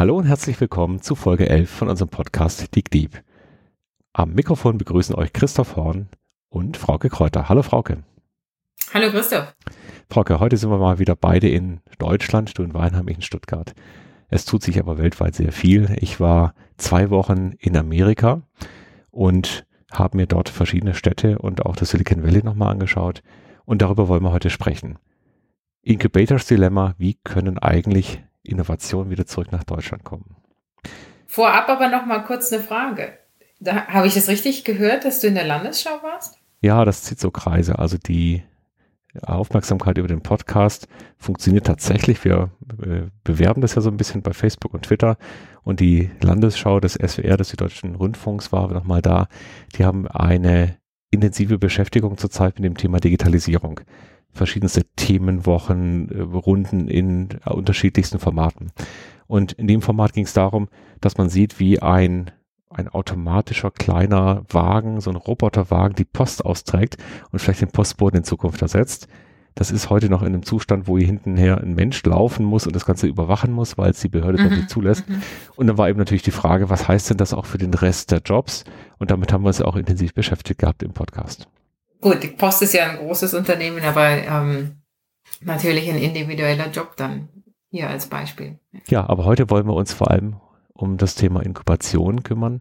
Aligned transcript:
Hallo 0.00 0.16
und 0.16 0.24
herzlich 0.24 0.58
willkommen 0.58 1.02
zu 1.02 1.14
Folge 1.14 1.46
11 1.46 1.68
von 1.68 1.90
unserem 1.90 2.08
Podcast 2.08 2.74
Dig 2.74 2.90
Deep. 2.90 3.22
Am 4.14 4.32
Mikrofon 4.32 4.78
begrüßen 4.78 5.14
euch 5.14 5.34
Christoph 5.34 5.76
Horn 5.76 6.08
und 6.48 6.78
Frauke 6.78 7.10
Kräuter. 7.10 7.50
Hallo 7.50 7.62
Frauke. 7.62 8.02
Hallo 8.94 9.10
Christoph. 9.10 9.54
Frauke, 10.08 10.40
heute 10.40 10.56
sind 10.56 10.70
wir 10.70 10.78
mal 10.78 11.00
wieder 11.00 11.16
beide 11.16 11.50
in 11.50 11.80
Deutschland, 11.98 12.56
du 12.56 12.62
in 12.62 12.72
Weinheim, 12.72 13.08
ich 13.08 13.16
in 13.16 13.22
Stuttgart. 13.22 13.74
Es 14.30 14.46
tut 14.46 14.62
sich 14.62 14.78
aber 14.78 14.96
weltweit 14.96 15.34
sehr 15.34 15.52
viel. 15.52 15.94
Ich 16.00 16.18
war 16.18 16.54
zwei 16.78 17.10
Wochen 17.10 17.52
in 17.58 17.76
Amerika 17.76 18.40
und 19.10 19.66
habe 19.92 20.16
mir 20.16 20.26
dort 20.26 20.48
verschiedene 20.48 20.94
Städte 20.94 21.36
und 21.36 21.66
auch 21.66 21.76
das 21.76 21.90
Silicon 21.90 22.22
Valley 22.22 22.42
nochmal 22.42 22.72
angeschaut. 22.72 23.22
Und 23.66 23.82
darüber 23.82 24.08
wollen 24.08 24.22
wir 24.22 24.32
heute 24.32 24.48
sprechen. 24.48 24.98
Incubators 25.82 26.46
Dilemma, 26.46 26.94
wie 26.96 27.18
können 27.22 27.58
eigentlich 27.58 28.22
Innovationen 28.42 29.10
wieder 29.10 29.26
zurück 29.26 29.52
nach 29.52 29.64
Deutschland 29.64 30.04
kommen? 30.04 30.36
Vorab 31.26 31.68
aber 31.68 31.88
nochmal 31.88 32.24
kurz 32.24 32.52
eine 32.52 32.62
Frage. 32.62 33.18
Da, 33.60 33.86
habe 33.86 34.06
ich 34.06 34.14
das 34.14 34.28
richtig 34.28 34.64
gehört, 34.64 35.04
dass 35.04 35.20
du 35.20 35.28
in 35.28 35.34
der 35.34 35.44
Landesschau 35.44 36.02
warst? 36.02 36.38
Ja, 36.60 36.84
das 36.84 37.02
zieht 37.02 37.20
so 37.20 37.30
Kreise. 37.30 37.78
Also 37.78 37.98
die 37.98 38.42
Aufmerksamkeit 39.22 39.98
über 39.98 40.08
den 40.08 40.22
Podcast 40.22 40.88
funktioniert 41.18 41.66
tatsächlich. 41.66 42.24
Wir 42.24 42.50
äh, 42.82 43.02
bewerben 43.24 43.60
das 43.60 43.74
ja 43.74 43.82
so 43.82 43.90
ein 43.90 43.96
bisschen 43.96 44.22
bei 44.22 44.32
Facebook 44.32 44.72
und 44.74 44.82
Twitter. 44.82 45.18
Und 45.62 45.80
die 45.80 46.10
Landesschau 46.20 46.80
des 46.80 46.94
SWR, 46.94 47.36
des 47.36 47.50
Süddeutschen 47.50 47.94
Rundfunks, 47.94 48.52
war 48.52 48.72
nochmal 48.72 49.02
da. 49.02 49.28
Die 49.76 49.84
haben 49.84 50.06
eine 50.08 50.76
intensive 51.10 51.58
Beschäftigung 51.58 52.16
zurzeit 52.18 52.58
mit 52.58 52.64
dem 52.64 52.76
Thema 52.76 53.00
Digitalisierung. 53.00 53.80
Verschiedenste 54.32 54.84
Themenwochen, 54.96 56.10
äh, 56.10 56.20
Runden 56.20 56.88
in 56.88 57.28
unterschiedlichsten 57.44 58.18
Formaten. 58.18 58.72
Und 59.26 59.52
in 59.52 59.66
dem 59.66 59.82
Format 59.82 60.12
ging 60.12 60.24
es 60.24 60.32
darum, 60.32 60.68
dass 61.00 61.16
man 61.18 61.28
sieht, 61.28 61.60
wie 61.60 61.80
ein 61.80 62.30
ein 62.70 62.88
automatischer 62.88 63.70
kleiner 63.72 64.44
Wagen, 64.48 65.00
so 65.00 65.10
ein 65.10 65.16
Roboterwagen, 65.16 65.96
die 65.96 66.04
Post 66.04 66.44
austrägt 66.44 66.96
und 67.32 67.40
vielleicht 67.40 67.62
den 67.62 67.72
Postboten 67.72 68.18
in 68.18 68.24
Zukunft 68.24 68.62
ersetzt. 68.62 69.08
Das 69.56 69.72
ist 69.72 69.90
heute 69.90 70.08
noch 70.08 70.22
in 70.22 70.28
einem 70.28 70.44
Zustand, 70.44 70.86
wo 70.86 70.96
hier 70.96 71.08
hintenher 71.08 71.58
ein 71.58 71.74
Mensch 71.74 72.04
laufen 72.04 72.44
muss 72.44 72.68
und 72.68 72.76
das 72.76 72.86
Ganze 72.86 73.08
überwachen 73.08 73.50
muss, 73.50 73.76
weil 73.76 73.90
es 73.90 74.00
die 74.00 74.08
Behörde 74.08 74.40
mhm. 74.40 74.50
nicht 74.50 74.70
zulässt. 74.70 75.08
Mhm. 75.08 75.22
Und 75.56 75.66
dann 75.66 75.76
war 75.76 75.88
eben 75.88 75.98
natürlich 75.98 76.22
die 76.22 76.30
Frage, 76.30 76.70
was 76.70 76.86
heißt 76.86 77.10
denn 77.10 77.16
das 77.16 77.34
auch 77.34 77.46
für 77.46 77.58
den 77.58 77.74
Rest 77.74 78.12
der 78.12 78.20
Jobs? 78.24 78.64
Und 78.98 79.10
damit 79.10 79.32
haben 79.32 79.42
wir 79.42 79.48
uns 79.48 79.60
auch 79.60 79.74
intensiv 79.74 80.14
beschäftigt 80.14 80.60
gehabt 80.60 80.84
im 80.84 80.92
Podcast. 80.92 81.48
Gut, 82.00 82.22
die 82.22 82.28
Post 82.28 82.62
ist 82.62 82.74
ja 82.74 82.88
ein 82.88 82.98
großes 82.98 83.34
Unternehmen, 83.34 83.82
aber 83.82 84.08
ähm, 84.08 84.82
natürlich 85.42 85.90
ein 85.90 85.98
individueller 85.98 86.70
Job 86.70 86.96
dann 86.96 87.28
hier 87.70 87.88
als 87.88 88.06
Beispiel. 88.06 88.58
Ja, 88.88 89.08
aber 89.08 89.24
heute 89.24 89.50
wollen 89.50 89.66
wir 89.66 89.74
uns 89.74 89.92
vor 89.92 90.10
allem 90.10 90.36
um 90.72 90.96
das 90.96 91.14
Thema 91.14 91.40
Inkubation 91.40 92.22
kümmern. 92.22 92.60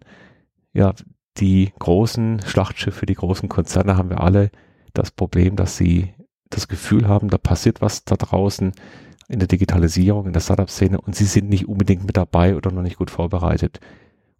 Ja, 0.74 0.94
die 1.38 1.72
großen 1.80 2.42
Schlachtschiffe, 2.46 3.06
die 3.06 3.16
großen 3.16 3.50
Konzerne 3.50 3.96
haben 3.98 4.10
wir 4.10 4.22
alle 4.22 4.52
das 4.94 5.12
Problem, 5.12 5.56
dass 5.56 5.78
sie 5.78 6.14
das 6.50 6.68
Gefühl 6.68 7.08
haben, 7.08 7.30
da 7.30 7.38
passiert 7.38 7.82
was 7.82 8.04
da 8.04 8.16
draußen 8.16 8.74
in 9.30 9.40
der 9.40 9.48
Digitalisierung, 9.48 10.26
in 10.26 10.34
der 10.34 10.42
Startup-Szene 10.42 11.00
und 11.00 11.16
sie 11.16 11.26
sind 11.26 11.50
nicht 11.50 11.68
unbedingt 11.68 12.06
mit 12.06 12.18
dabei 12.18 12.56
oder 12.56 12.72
noch 12.72 12.82
nicht 12.82 12.98
gut 12.98 13.12
vorbereitet. 13.12 13.80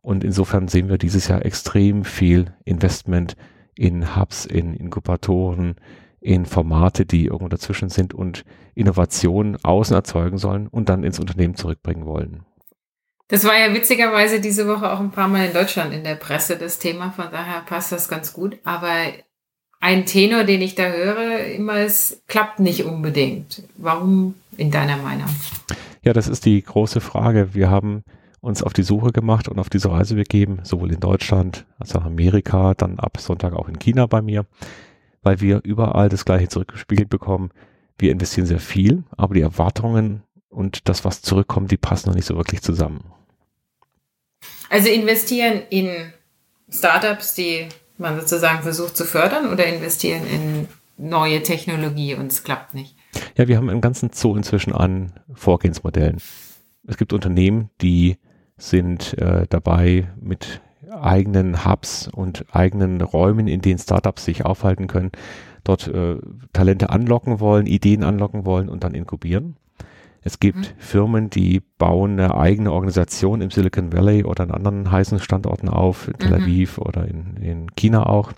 Und 0.02 0.24
insofern 0.24 0.68
sehen 0.68 0.90
wir 0.90 0.98
dieses 0.98 1.28
Jahr 1.28 1.46
extrem 1.46 2.04
viel 2.04 2.54
Investment 2.66 3.36
in 3.76 4.16
Hubs, 4.16 4.46
in 4.46 4.74
Inkubatoren, 4.74 5.76
in 6.22 6.46
Formate, 6.46 7.06
die 7.06 7.26
irgendwo 7.26 7.48
dazwischen 7.48 7.90
sind 7.90 8.14
und 8.14 8.44
Innovationen 8.76 9.58
außen 9.64 9.96
erzeugen 9.96 10.38
sollen 10.38 10.68
und 10.68 10.90
dann 10.90 11.04
ins 11.04 11.20
Unternehmen 11.20 11.56
zurückbringen 11.56 12.06
wollen. 12.06 12.46
Das 13.30 13.44
war 13.46 13.58
ja 13.58 13.74
witzigerweise 13.74 14.42
diese 14.42 14.68
Woche 14.68 14.92
auch 14.92 15.00
ein 15.00 15.12
paar 15.12 15.28
Mal 15.28 15.48
in 15.48 15.54
Deutschland 15.54 15.94
in 15.94 16.04
der 16.04 16.16
Presse 16.16 16.58
das 16.58 16.80
Thema, 16.80 17.12
von 17.12 17.28
daher 17.32 17.62
passt 17.62 17.92
das 17.92 18.10
ganz 18.10 18.34
gut. 18.34 18.58
Aber 18.64 18.90
ein 19.80 20.06
Tenor, 20.06 20.44
den 20.44 20.62
ich 20.62 20.76
da 20.76 20.90
höre, 20.90 21.46
immer 21.46 21.76
es 21.76 22.24
klappt 22.28 22.60
nicht 22.60 22.86
unbedingt. 22.86 23.64
Warum 23.78 24.36
in 24.58 24.72
deiner 24.72 24.98
Meinung? 24.98 25.30
Ja, 26.02 26.14
das 26.14 26.28
ist 26.28 26.46
die 26.46 26.62
große 26.62 27.02
Frage. 27.02 27.54
Wir 27.54 27.70
haben 27.70 28.04
uns 28.42 28.64
auf 28.64 28.74
die 28.74 28.84
Suche 28.84 29.12
gemacht 29.12 29.48
und 29.48 29.60
auf 29.60 29.70
diese 29.70 29.92
Reise 29.92 30.16
begeben, 30.16 30.60
sowohl 30.64 30.94
in 30.94 31.00
Deutschland 31.00 31.66
als 31.78 31.96
auch 31.96 32.02
in 32.02 32.08
Amerika, 32.08 32.74
dann 32.74 33.00
ab 33.00 33.18
Sonntag 33.20 33.54
auch 33.54 33.68
in 33.68 33.80
China 33.80 34.06
bei 34.06 34.22
mir, 34.22 34.46
weil 35.22 35.42
wir 35.42 35.62
überall 35.64 36.10
das 36.10 36.26
gleiche 36.26 36.48
zurückgespiegelt 36.48 37.10
bekommen. 37.10 37.52
Wir 37.98 38.12
investieren 38.12 38.48
sehr 38.48 38.60
viel, 38.60 39.04
aber 39.18 39.34
die 39.34 39.42
Erwartungen 39.42 40.24
und 40.50 40.88
das, 40.88 41.04
was 41.06 41.22
zurückkommt, 41.22 41.72
die 41.72 41.78
passen 41.78 42.10
noch 42.10 42.16
nicht 42.16 42.26
so 42.26 42.36
wirklich 42.36 42.62
zusammen. 42.62 43.04
Also 44.70 44.90
investieren 44.90 45.62
in 45.70 46.14
Startups, 46.70 47.34
die 47.34 47.68
man 47.98 48.20
sozusagen 48.20 48.62
versucht 48.62 48.96
zu 48.96 49.04
fördern 49.04 49.52
oder 49.52 49.66
investieren 49.66 50.26
in 50.28 50.68
neue 50.98 51.42
Technologie 51.44 52.16
und 52.16 52.32
es 52.32 52.44
klappt 52.44 52.74
nicht? 52.74 52.96
Ja, 53.36 53.48
wir 53.48 53.58
haben 53.58 53.70
einen 53.70 53.82
ganzen 53.82 54.12
Zoo 54.14 54.36
inzwischen 54.36 54.74
an 54.74 55.14
Vorgehensmodellen. 55.34 56.22
Es 56.88 56.98
gibt 56.98 57.14
Unternehmen, 57.14 57.70
die 57.82 58.18
sind 58.60 59.18
äh, 59.18 59.48
dabei 59.50 60.08
mit 60.22 60.62
eigenen 61.02 61.66
Hubs 61.66 62.08
und 62.08 62.46
eigenen 62.52 63.02
Räumen, 63.02 63.48
in 63.48 63.62
denen 63.62 63.80
Startups 63.80 64.26
sich 64.26 64.46
aufhalten 64.46 64.88
können, 64.88 65.12
dort 65.64 65.88
äh, 65.88 66.18
Talente 66.54 66.90
anlocken 66.90 67.40
wollen, 67.40 67.66
Ideen 67.66 68.04
anlocken 68.04 68.46
wollen 68.46 68.70
und 68.70 68.84
dann 68.84 68.94
inkubieren. 68.94 69.56
Es 70.22 70.40
gibt 70.40 70.58
mhm. 70.58 70.66
Firmen, 70.78 71.30
die 71.30 71.62
bauen 71.78 72.20
eine 72.20 72.36
eigene 72.36 72.72
Organisation 72.72 73.42
im 73.42 73.52
Silicon 73.52 73.94
Valley 73.94 74.24
oder 74.24 74.44
an 74.44 74.52
anderen 74.52 74.92
heißen 74.92 75.20
Standorten 75.20 75.70
auf, 75.70 76.08
in 76.08 76.18
Tel 76.18 76.38
mhm. 76.38 76.44
Aviv 76.44 76.78
mhm. 76.78 76.84
oder 76.84 77.08
in, 77.08 77.38
in 77.38 77.76
China 77.76 78.06
auch. 78.06 78.34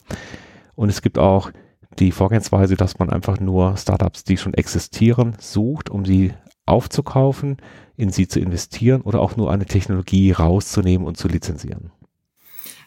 Und 0.76 0.90
es 0.90 1.02
gibt 1.02 1.18
auch 1.18 1.52
die 2.00 2.12
Vorgehensweise, 2.12 2.76
dass 2.76 3.00
man 3.00 3.10
einfach 3.10 3.40
nur 3.40 3.76
Startups, 3.78 4.24
die 4.24 4.38
schon 4.38 4.54
existieren, 4.54 5.34
sucht, 5.40 5.90
um 5.90 6.06
sie 6.06 6.34
aufzukaufen, 6.72 7.58
in 7.98 8.10
sie 8.10 8.28
zu 8.28 8.40
investieren 8.40 9.02
oder 9.02 9.20
auch 9.20 9.36
nur 9.38 9.52
eine 9.52 9.66
Technologie 9.66 10.32
rauszunehmen 10.32 11.06
und 11.06 11.18
zu 11.18 11.28
lizenzieren. 11.28 11.92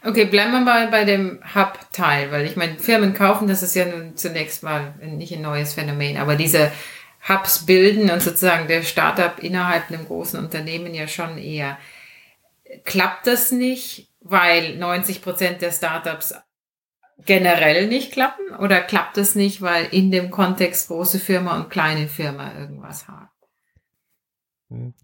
Okay, 0.06 0.26
bleiben 0.26 0.52
wir 0.52 0.60
mal 0.60 0.88
bei 0.88 1.04
dem 1.04 1.40
Hub-Teil, 1.54 2.30
weil 2.30 2.44
ich 2.44 2.56
meine, 2.56 2.78
Firmen 2.78 3.14
kaufen, 3.14 3.48
das 3.48 3.62
ist 3.62 3.74
ja 3.74 3.86
nun 3.86 4.16
zunächst 4.16 4.62
mal 4.62 4.94
nicht 5.00 5.32
ein 5.32 5.40
neues 5.40 5.74
Phänomen, 5.74 6.18
aber 6.18 6.36
diese 6.36 6.70
Hubs 7.26 7.64
bilden 7.64 8.10
und 8.10 8.20
sozusagen 8.20 8.68
der 8.68 8.82
Startup 8.82 9.38
innerhalb 9.42 9.88
einem 9.88 10.04
großen 10.04 10.38
Unternehmen 10.38 10.94
ja 10.94 11.08
schon 11.08 11.38
eher. 11.38 11.78
Klappt 12.84 13.26
das 13.26 13.50
nicht, 13.50 14.10
weil 14.20 14.76
90 14.76 15.22
Prozent 15.22 15.62
der 15.62 15.72
Startups 15.72 16.34
generell 17.24 17.86
nicht 17.86 18.12
klappen? 18.12 18.54
Oder 18.58 18.80
klappt 18.82 19.16
es 19.16 19.34
nicht, 19.34 19.62
weil 19.62 19.86
in 19.90 20.10
dem 20.10 20.30
Kontext 20.30 20.88
große 20.88 21.18
Firma 21.18 21.56
und 21.56 21.70
kleine 21.70 22.08
Firma 22.08 22.52
irgendwas 22.58 23.08
haben? 23.08 23.28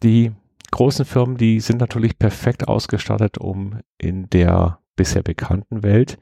Die 0.03 0.32
großen 0.70 1.04
Firmen, 1.04 1.36
die 1.36 1.60
sind 1.60 1.81
natürlich 1.81 2.19
perfekt 2.19 2.69
ausgestattet, 2.69 3.38
um 3.38 3.81
in 3.98 4.28
der 4.31 4.78
bisher 4.97 5.22
bekannten 5.22 5.82
Welt, 5.82 6.19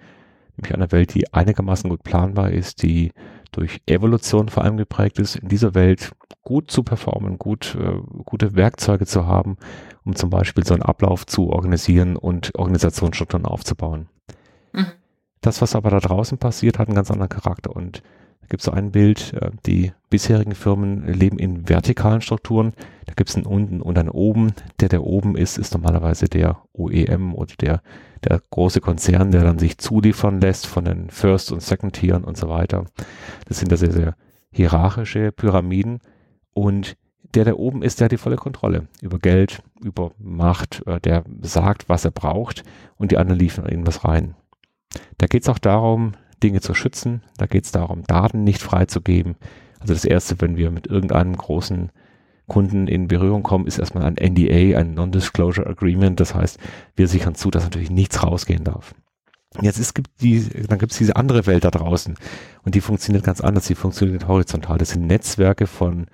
nämlich 0.56 0.74
einer 0.74 0.92
Welt, 0.92 1.14
die 1.14 1.32
einigermaßen 1.32 1.90
gut 1.90 2.02
planbar 2.02 2.50
ist, 2.50 2.82
die 2.82 3.12
durch 3.52 3.80
Evolution 3.86 4.48
vor 4.48 4.64
allem 4.64 4.76
geprägt 4.76 5.18
ist, 5.18 5.36
in 5.36 5.48
dieser 5.48 5.74
Welt 5.74 6.12
gut 6.42 6.70
zu 6.70 6.82
performen, 6.82 7.38
gut, 7.38 7.76
äh, 7.80 7.98
gute 8.24 8.54
Werkzeuge 8.54 9.06
zu 9.06 9.26
haben, 9.26 9.56
um 10.04 10.14
zum 10.14 10.30
Beispiel 10.30 10.64
so 10.64 10.74
einen 10.74 10.82
Ablauf 10.82 11.26
zu 11.26 11.50
organisieren 11.50 12.16
und 12.16 12.54
Organisationsstrukturen 12.56 13.46
aufzubauen. 13.46 14.08
Das, 15.40 15.62
was 15.62 15.74
aber 15.74 15.90
da 15.90 16.00
draußen 16.00 16.38
passiert, 16.38 16.78
hat 16.78 16.88
einen 16.88 16.96
ganz 16.96 17.10
anderen 17.10 17.28
Charakter 17.28 17.74
und 17.74 18.02
gibt 18.48 18.60
es 18.60 18.66
so 18.66 18.72
ein 18.72 18.90
Bild, 18.90 19.34
äh, 19.34 19.50
die 19.66 19.92
bisherigen 20.10 20.54
Firmen 20.54 21.06
leben 21.06 21.38
in 21.38 21.68
vertikalen 21.68 22.20
Strukturen. 22.20 22.72
Da 23.06 23.14
gibt 23.14 23.30
es 23.30 23.36
einen 23.36 23.46
unten 23.46 23.80
und 23.82 23.98
einen 23.98 24.08
oben. 24.08 24.52
Der, 24.80 24.88
der 24.88 25.04
oben 25.04 25.36
ist, 25.36 25.58
ist 25.58 25.74
normalerweise 25.74 26.26
der 26.28 26.62
OEM 26.72 27.34
oder 27.34 27.54
der, 27.60 27.82
der 28.24 28.40
große 28.50 28.80
Konzern, 28.80 29.30
der 29.30 29.42
dann 29.42 29.58
sich 29.58 29.78
zuliefern 29.78 30.40
lässt 30.40 30.66
von 30.66 30.84
den 30.84 31.10
First- 31.10 31.52
und 31.52 31.62
Second-Tieren 31.62 32.24
und 32.24 32.36
so 32.36 32.48
weiter. 32.48 32.86
Das 33.46 33.58
sind 33.58 33.70
da 33.70 33.76
sehr, 33.76 33.92
sehr 33.92 34.14
hierarchische 34.50 35.30
Pyramiden. 35.30 36.00
Und 36.54 36.96
der, 37.34 37.44
der 37.44 37.58
oben 37.58 37.82
ist, 37.82 38.00
der 38.00 38.06
hat 38.06 38.12
die 38.12 38.16
volle 38.16 38.36
Kontrolle 38.36 38.88
über 39.02 39.18
Geld, 39.18 39.62
über 39.82 40.12
Macht, 40.18 40.82
äh, 40.86 41.00
der 41.00 41.24
sagt, 41.42 41.88
was 41.88 42.04
er 42.04 42.10
braucht 42.10 42.62
und 42.96 43.10
die 43.10 43.18
anderen 43.18 43.38
liefern 43.38 43.66
irgendwas 43.66 44.04
rein. 44.04 44.34
Da 45.18 45.26
geht 45.26 45.42
es 45.42 45.48
auch 45.48 45.58
darum, 45.58 46.12
Dinge 46.42 46.60
zu 46.60 46.74
schützen. 46.74 47.22
Da 47.36 47.46
geht 47.46 47.64
es 47.64 47.72
darum, 47.72 48.04
Daten 48.04 48.44
nicht 48.44 48.62
freizugeben. 48.62 49.36
Also 49.80 49.94
das 49.94 50.04
Erste, 50.04 50.40
wenn 50.40 50.56
wir 50.56 50.70
mit 50.70 50.86
irgendeinem 50.86 51.36
großen 51.36 51.90
Kunden 52.46 52.88
in 52.88 53.08
Berührung 53.08 53.42
kommen, 53.42 53.66
ist 53.66 53.78
erstmal 53.78 54.04
ein 54.04 54.16
NDA, 54.16 54.78
ein 54.78 54.94
Non-Disclosure 54.94 55.66
Agreement. 55.66 56.18
Das 56.18 56.34
heißt, 56.34 56.58
wir 56.96 57.08
sichern 57.08 57.34
zu, 57.34 57.50
dass 57.50 57.64
natürlich 57.64 57.90
nichts 57.90 58.22
rausgehen 58.22 58.64
darf. 58.64 58.94
Jetzt 59.60 59.78
ist, 59.78 59.94
gibt 59.94 60.10
die, 60.20 60.46
dann 60.66 60.78
gibt 60.78 60.92
es 60.92 60.98
diese 60.98 61.16
andere 61.16 61.46
Welt 61.46 61.64
da 61.64 61.70
draußen 61.70 62.16
und 62.64 62.74
die 62.74 62.80
funktioniert 62.80 63.24
ganz 63.24 63.40
anders. 63.40 63.66
Die 63.66 63.74
funktioniert 63.74 64.28
horizontal. 64.28 64.78
Das 64.78 64.90
sind 64.90 65.06
Netzwerke 65.06 65.66
von 65.66 66.06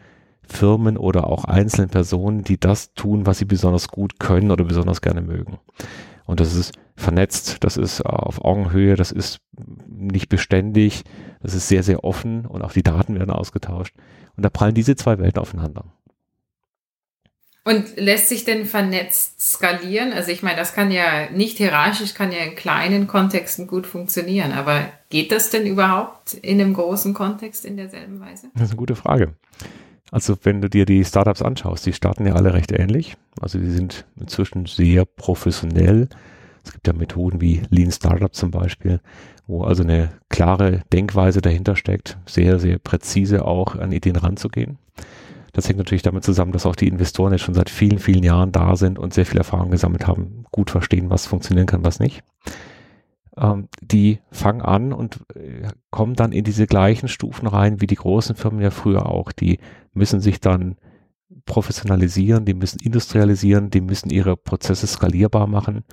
Firmen 0.43 0.97
oder 0.97 1.27
auch 1.27 1.45
einzelnen 1.45 1.89
Personen, 1.89 2.45
die 2.45 2.59
das 2.59 2.95
tun, 2.95 3.27
was 3.27 3.39
sie 3.39 3.45
besonders 3.45 3.89
gut 3.89 4.21
können 4.21 4.51
oder 4.51 4.65
besonders 4.65 5.01
gerne 5.01 5.21
mögen. 5.21 5.59
Und 6.27 6.41
das 6.41 6.55
ist 6.55 6.73
vernetzt, 6.97 7.65
das 7.65 7.77
ist 7.77 8.01
auf 8.01 8.45
Augenhöhe, 8.45 8.97
das 8.97 9.13
ist 9.13 9.41
nicht 9.87 10.29
beständig, 10.29 11.05
das 11.43 11.55
ist 11.55 11.69
sehr, 11.69 11.83
sehr 11.83 12.05
offen 12.05 12.47
und 12.47 12.63
auch 12.63 12.73
die 12.73 12.83
Daten 12.83 13.15
werden 13.19 13.31
ausgetauscht. 13.31 13.95
Und 14.37 14.45
da 14.45 14.51
prallen 14.51 14.75
diese 14.75 14.97
zwei 14.97 15.19
Welten 15.19 15.41
aufeinander. 15.41 15.85
Und 17.67 17.97
lässt 17.97 18.29
sich 18.29 18.45
denn 18.45 18.67
vernetzt 18.67 19.41
skalieren? 19.41 20.13
Also 20.13 20.31
ich 20.31 20.43
meine, 20.43 20.57
das 20.57 20.75
kann 20.75 20.91
ja 20.91 21.31
nicht 21.31 21.57
hierarchisch, 21.57 22.13
kann 22.13 22.31
ja 22.31 22.41
in 22.41 22.57
kleinen 22.57 23.07
Kontexten 23.07 23.67
gut 23.67 23.87
funktionieren, 23.87 24.53
aber 24.53 24.83
geht 25.09 25.33
das 25.33 25.49
denn 25.49 25.67
überhaupt 25.67 26.35
in 26.35 26.61
einem 26.61 26.75
großen 26.75 27.15
Kontext 27.15 27.65
in 27.65 27.79
derselben 27.79 28.21
Weise? 28.21 28.49
Das 28.53 28.65
ist 28.65 28.71
eine 28.71 28.77
gute 28.77 28.97
Frage. 28.97 29.35
Also 30.15 30.37
wenn 30.45 30.61
du 30.61 30.71
dir 30.71 30.87
die 30.87 31.05
Startups 31.05 31.43
anschaust, 31.43 31.85
die 31.87 31.93
starten 31.93 32.25
ja 32.25 32.35
alle 32.35 32.55
recht 32.55 32.71
ähnlich. 32.71 33.17
Also 33.41 33.59
die 33.59 33.73
sind 33.73 34.07
inzwischen 34.17 34.65
sehr 34.67 35.05
professionell. 35.07 36.09
Es 36.63 36.73
gibt 36.73 36.87
ja 36.87 36.93
Methoden 36.93 37.41
wie 37.41 37.63
Lean 37.69 37.91
Startup 37.91 38.33
zum 38.33 38.53
Beispiel, 38.53 39.01
wo 39.49 39.65
also 39.65 39.83
eine 39.83 40.11
klare 40.29 40.83
Denkweise 40.93 41.41
dahinter 41.41 41.75
steckt, 41.75 42.17
sehr, 42.27 42.61
sehr 42.61 42.79
präzise 42.79 43.45
auch 43.45 43.75
an 43.75 43.91
Ideen 43.91 44.15
ranzugehen. 44.15 44.79
Das 45.53 45.69
hängt 45.69 45.79
natürlich 45.79 46.03
damit 46.03 46.23
zusammen, 46.23 46.53
dass 46.53 46.65
auch 46.65 46.77
die 46.77 46.87
Investoren 46.87 47.33
jetzt 47.33 47.43
schon 47.43 47.55
seit 47.55 47.69
vielen, 47.69 47.99
vielen 47.99 48.23
Jahren 48.23 48.53
da 48.53 48.77
sind 48.77 49.01
und 49.01 49.13
sehr 49.13 49.27
viel 49.27 49.39
Erfahrung 49.39 49.73
gesammelt 49.73 50.07
haben, 50.07 50.45
gut 50.53 50.71
verstehen, 50.71 51.11
was 51.11 51.27
funktionieren 51.27 51.67
kann, 51.67 51.85
was 51.85 51.99
nicht. 51.99 52.23
Ähm, 53.37 53.69
die 53.81 54.21
fangen 54.31 54.63
an 54.63 54.93
und 54.93 55.21
äh, 55.35 55.69
kommen 55.91 56.15
dann 56.15 56.33
in 56.33 56.45
diese 56.45 56.67
gleichen 56.67 57.09
Stufen 57.09 57.47
rein 57.47 57.81
wie 57.81 57.87
die 57.87 57.97
großen 57.97 58.37
Firmen 58.37 58.61
ja 58.61 58.71
früher 58.71 59.07
auch. 59.07 59.33
Die 59.33 59.59
müssen 59.93 60.21
sich 60.21 60.41
dann 60.41 60.77
professionalisieren, 61.47 62.45
die 62.45 62.55
müssen 62.55 62.79
industrialisieren, 62.81 63.71
die 63.71 63.81
müssen 63.81 64.11
ihre 64.11 64.37
Prozesse 64.37 64.87
skalierbar 64.87 65.47
machen. 65.47 65.85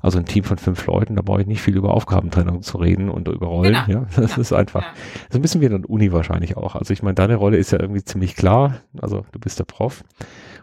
Also 0.00 0.18
ein 0.18 0.24
Team 0.24 0.44
von 0.44 0.58
fünf 0.58 0.86
Leuten, 0.86 1.16
da 1.16 1.22
brauche 1.22 1.40
ich 1.40 1.46
nicht 1.46 1.62
viel 1.62 1.76
über 1.76 1.92
Aufgabentrennung 1.92 2.62
zu 2.62 2.78
reden 2.78 3.08
und 3.08 3.28
über 3.28 3.46
Rollen. 3.46 3.76
Genau. 3.86 4.00
Ja, 4.00 4.06
das 4.16 4.32
genau. 4.32 4.40
ist 4.40 4.52
einfach. 4.52 4.82
Ja. 4.82 4.92
So 5.30 5.38
ein 5.38 5.42
bisschen 5.42 5.60
wie 5.60 5.66
in 5.66 5.82
der 5.82 5.90
Uni 5.90 6.12
wahrscheinlich 6.12 6.56
auch. 6.56 6.76
Also 6.76 6.92
ich 6.92 7.02
meine, 7.02 7.14
deine 7.14 7.36
Rolle 7.36 7.56
ist 7.56 7.72
ja 7.72 7.80
irgendwie 7.80 8.04
ziemlich 8.04 8.36
klar. 8.36 8.82
Also 9.00 9.24
du 9.32 9.38
bist 9.38 9.58
der 9.58 9.64
Prof. 9.64 10.04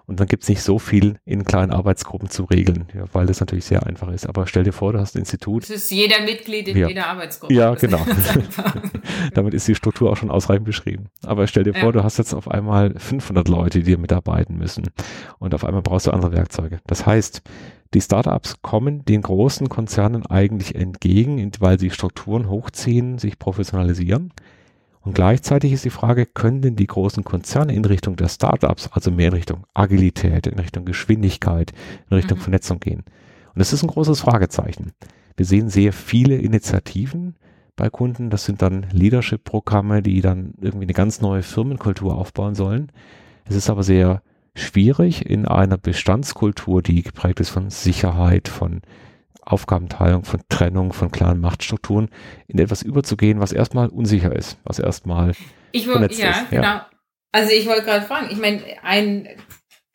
Und 0.05 0.19
dann 0.19 0.27
gibt 0.27 0.43
es 0.43 0.49
nicht 0.49 0.61
so 0.61 0.79
viel 0.79 1.17
in 1.23 1.45
kleinen 1.45 1.71
Arbeitsgruppen 1.71 2.29
zu 2.29 2.43
regeln, 2.43 2.87
ja, 2.93 3.05
weil 3.13 3.25
das 3.25 3.39
natürlich 3.39 3.65
sehr 3.65 3.85
einfach 3.85 4.09
ist. 4.11 4.27
Aber 4.27 4.47
stell 4.47 4.63
dir 4.63 4.73
vor, 4.73 4.91
du 4.91 4.99
hast 4.99 5.15
ein 5.15 5.19
Institut. 5.19 5.63
Das 5.63 5.69
ist 5.69 5.91
jeder 5.91 6.21
Mitglied 6.21 6.67
in 6.67 6.77
ja. 6.77 6.87
jeder 6.89 7.07
Arbeitsgruppe. 7.07 7.53
Ja, 7.53 7.73
genau. 7.75 8.05
Damit 9.33 9.53
ist 9.53 9.67
die 9.67 9.75
Struktur 9.75 10.11
auch 10.11 10.17
schon 10.17 10.29
ausreichend 10.29 10.65
beschrieben. 10.65 11.05
Aber 11.23 11.47
stell 11.47 11.63
dir 11.63 11.73
ja. 11.73 11.79
vor, 11.79 11.93
du 11.93 12.03
hast 12.03 12.17
jetzt 12.17 12.33
auf 12.33 12.51
einmal 12.51 12.93
500 12.97 13.47
Leute, 13.47 13.79
die 13.79 13.85
dir 13.85 13.97
mitarbeiten 13.97 14.57
müssen. 14.57 14.89
Und 15.39 15.55
auf 15.55 15.63
einmal 15.63 15.81
brauchst 15.81 16.07
du 16.07 16.11
andere 16.11 16.33
Werkzeuge. 16.33 16.79
Das 16.85 17.05
heißt, 17.05 17.41
die 17.93 18.01
Startups 18.01 18.61
kommen 18.61 19.05
den 19.05 19.21
großen 19.21 19.69
Konzernen 19.69 20.25
eigentlich 20.25 20.75
entgegen, 20.75 21.51
weil 21.59 21.79
sie 21.79 21.91
Strukturen 21.91 22.49
hochziehen, 22.49 23.19
sich 23.19 23.39
professionalisieren. 23.39 24.33
Und 25.03 25.15
gleichzeitig 25.15 25.73
ist 25.73 25.83
die 25.83 25.89
Frage, 25.89 26.25
können 26.25 26.61
denn 26.61 26.75
die 26.77 26.87
großen 26.87 27.23
Konzerne 27.25 27.75
in 27.75 27.83
Richtung 27.83 28.15
der 28.15 28.29
Startups, 28.29 28.89
also 28.91 29.11
mehr 29.11 29.27
in 29.27 29.33
Richtung 29.33 29.65
Agilität, 29.73 30.47
in 30.47 30.57
Richtung 30.57 30.85
Geschwindigkeit, 30.85 31.73
in 32.09 32.15
Richtung 32.15 32.37
mhm. 32.37 32.43
Vernetzung 32.43 32.79
gehen? 32.79 33.03
Und 33.53 33.59
das 33.59 33.73
ist 33.73 33.83
ein 33.83 33.89
großes 33.89 34.21
Fragezeichen. 34.21 34.93
Wir 35.35 35.45
sehen 35.45 35.69
sehr 35.69 35.91
viele 35.91 36.37
Initiativen 36.37 37.35
bei 37.75 37.89
Kunden. 37.89 38.29
Das 38.29 38.45
sind 38.45 38.61
dann 38.61 38.85
Leadership-Programme, 38.91 40.01
die 40.01 40.21
dann 40.21 40.53
irgendwie 40.61 40.85
eine 40.85 40.93
ganz 40.93 41.19
neue 41.19 41.43
Firmenkultur 41.43 42.15
aufbauen 42.15 42.55
sollen. 42.55 42.91
Es 43.45 43.55
ist 43.55 43.69
aber 43.69 43.83
sehr 43.83 44.21
schwierig 44.55 45.29
in 45.29 45.45
einer 45.45 45.77
Bestandskultur, 45.77 46.81
die 46.81 47.01
geprägt 47.01 47.39
ist 47.41 47.49
von 47.49 47.69
Sicherheit, 47.69 48.47
von 48.47 48.81
Aufgabenteilung, 49.45 50.23
von 50.23 50.41
Trennung, 50.49 50.93
von 50.93 51.11
klaren 51.11 51.39
Machtstrukturen, 51.39 52.09
in 52.47 52.59
etwas 52.59 52.81
überzugehen, 52.81 53.39
was 53.39 53.51
erstmal 53.51 53.89
unsicher 53.89 54.35
ist, 54.35 54.57
was 54.63 54.79
erstmal 54.79 55.33
ich 55.71 55.85
ja, 55.85 56.01
ist. 56.05 56.19
Ja, 56.19 56.45
genau. 56.49 56.81
Also 57.31 57.51
ich 57.51 57.65
wollte 57.65 57.83
gerade 57.83 58.05
fragen, 58.05 58.27
ich 58.29 58.37
meine, 58.37 58.61
ein 58.83 59.27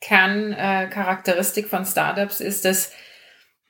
Kerncharakteristik 0.01 1.67
äh, 1.67 1.69
von 1.69 1.85
Startups 1.85 2.41
ist, 2.41 2.65
dass 2.65 2.93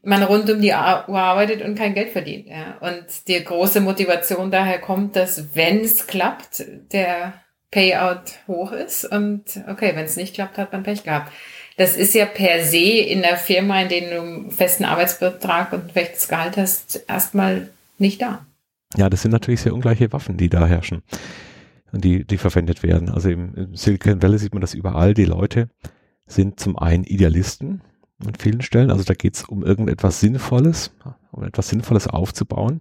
man 0.03 0.23
rund 0.23 0.49
um 0.51 0.61
die 0.61 0.71
Uhr 0.71 0.75
arbeitet 0.75 1.63
und 1.63 1.75
kein 1.75 1.95
Geld 1.95 2.11
verdient. 2.11 2.49
Ja. 2.49 2.79
Und 2.81 3.29
die 3.29 3.43
große 3.43 3.81
Motivation 3.81 4.51
daher 4.51 4.81
kommt, 4.81 5.17
dass 5.17 5.55
wenn 5.55 5.81
es 5.81 6.07
klappt, 6.07 6.65
der 6.93 7.35
Payout 7.71 8.23
hoch 8.47 8.73
ist 8.73 9.05
und 9.05 9.45
okay, 9.69 9.93
wenn 9.95 10.07
es 10.07 10.17
nicht 10.17 10.35
klappt, 10.35 10.57
hat 10.57 10.73
man 10.73 10.83
Pech 10.83 11.05
gehabt. 11.05 11.31
Das 11.79 11.97
ist 11.97 12.13
ja 12.15 12.27
per 12.27 12.65
se 12.65 12.77
in 12.77 13.23
der 13.23 13.37
Firma, 13.37 13.81
in 13.81 13.89
der 13.89 14.01
du 14.01 14.21
einen 14.21 14.51
festen 14.51 14.85
Arbeitsbetrag 14.85 15.73
und 15.73 15.85
ein 15.85 15.91
festes 15.91 16.27
Gehalt 16.27 16.57
hast, 16.57 17.05
erstmal 17.09 17.69
nicht 17.99 18.21
da. 18.21 18.45
Ja, 18.97 19.09
das 19.09 19.23
sind 19.23 19.31
natürlich 19.31 19.61
sehr 19.61 19.75
ungleiche 19.75 20.13
Waffen, 20.13 20.37
die 20.37 20.49
da 20.49 20.67
herrschen 20.67 21.03
und 21.93 22.05
die, 22.05 22.25
die 22.25 22.37
verwendet 22.37 22.83
werden. 22.83 23.09
Also 23.09 23.31
im, 23.31 23.55
im 23.55 23.77
Silicon 23.77 24.21
Valley 24.21 24.39
sieht 24.39 24.55
man 24.55 24.61
das 24.61 24.75
überall. 24.75 25.15
Die 25.15 25.25
Leute 25.25 25.69
sind 26.27 26.59
zum 26.59 26.77
einen 26.77 27.05
Idealisten 27.05 27.81
an 28.27 28.35
vielen 28.37 28.61
Stellen. 28.61 28.91
Also 28.91 29.05
da 29.05 29.15
geht 29.15 29.37
es 29.37 29.45
um 29.45 29.65
irgendetwas 29.65 30.19
Sinnvolles, 30.19 30.93
um 31.31 31.45
etwas 31.45 31.69
Sinnvolles 31.69 32.09
aufzubauen. 32.09 32.81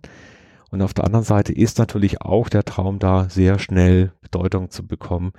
Und 0.71 0.81
auf 0.81 0.95
der 0.95 1.05
anderen 1.05 1.23
Seite 1.23 1.53
ist 1.53 1.77
natürlich 1.77 2.21
auch 2.21 2.49
der 2.49 2.65
Traum 2.65 2.97
da, 2.97 3.29
sehr 3.29 3.59
schnell 3.59 4.11
Bedeutung 4.21 4.71
zu 4.71 4.87
bekommen. 4.87 5.33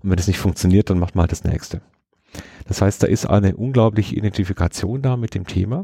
Und 0.00 0.10
wenn 0.10 0.18
es 0.18 0.28
nicht 0.28 0.38
funktioniert, 0.38 0.90
dann 0.90 1.00
macht 1.00 1.16
man 1.16 1.22
halt 1.22 1.32
das 1.32 1.42
nächste. 1.42 1.82
Das 2.66 2.82
heißt, 2.82 3.02
da 3.02 3.06
ist 3.06 3.26
eine 3.26 3.56
unglaubliche 3.56 4.14
Identifikation 4.14 5.02
da 5.02 5.16
mit 5.16 5.34
dem 5.34 5.46
Thema. 5.46 5.80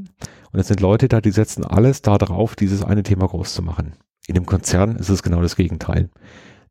Und 0.52 0.60
es 0.60 0.68
sind 0.68 0.80
Leute 0.80 1.08
da, 1.08 1.20
die 1.20 1.30
setzen 1.30 1.64
alles 1.64 2.02
da 2.02 2.18
drauf, 2.18 2.56
dieses 2.56 2.84
eine 2.84 3.02
Thema 3.02 3.26
groß 3.26 3.54
zu 3.54 3.62
machen. 3.62 3.94
In 4.26 4.34
dem 4.34 4.46
Konzern 4.46 4.96
ist 4.96 5.08
es 5.08 5.22
genau 5.22 5.42
das 5.42 5.56
Gegenteil. 5.56 6.10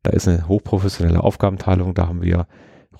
Da 0.02 0.10
ist 0.10 0.28
eine 0.28 0.48
hochprofessionelle 0.48 1.22
Aufgabenteilung, 1.22 1.94
da 1.94 2.08
haben 2.08 2.22
wir 2.22 2.46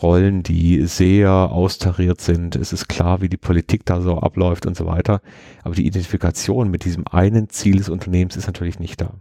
Rollen, 0.03 0.43
die 0.43 0.87
sehr 0.87 1.31
austariert 1.31 2.21
sind. 2.21 2.57
Es 2.57 2.73
ist 2.73 2.89
klar, 2.89 3.23
wie 3.23 3.29
die 3.29 3.37
Politik 3.37 3.87
da 3.87 4.01
so 4.01 4.19
abläuft 4.19 4.67
und 4.67 4.77
so 4.77 4.87
weiter. 4.87 5.23
Aber 5.63 5.75
die 5.75 5.87
Identifikation 5.87 6.71
mit 6.71 6.85
diesem 6.85 7.07
einen 7.07 7.49
Ziel 7.49 7.79
des 7.79 7.89
Unternehmens 7.89 8.37
ist 8.37 8.47
natürlich 8.47 8.79
nicht 8.79 9.01
da. 9.01 9.15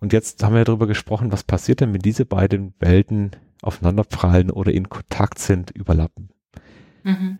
Und 0.00 0.12
jetzt 0.12 0.42
haben 0.42 0.54
wir 0.54 0.64
darüber 0.64 0.86
gesprochen, 0.86 1.32
was 1.32 1.44
passiert 1.44 1.80
denn, 1.80 1.94
wenn 1.94 2.02
diese 2.02 2.26
beiden 2.26 2.74
Welten 2.80 3.30
aufeinanderprallen 3.62 4.50
oder 4.50 4.72
in 4.72 4.88
Kontakt 4.88 5.38
sind, 5.38 5.70
überlappen. 5.70 6.30
Mhm. 7.06 7.38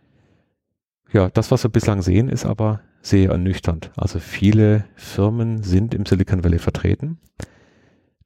Ja, 1.12 1.28
das, 1.28 1.50
was 1.50 1.64
wir 1.64 1.70
bislang 1.70 2.02
sehen, 2.02 2.28
ist 2.28 2.46
aber 2.46 2.80
sehr 3.02 3.30
ernüchternd. 3.30 3.90
Also 3.96 4.18
viele 4.18 4.84
Firmen 4.94 5.62
sind 5.62 5.94
im 5.94 6.06
Silicon 6.06 6.44
Valley 6.44 6.58
vertreten. 6.58 7.18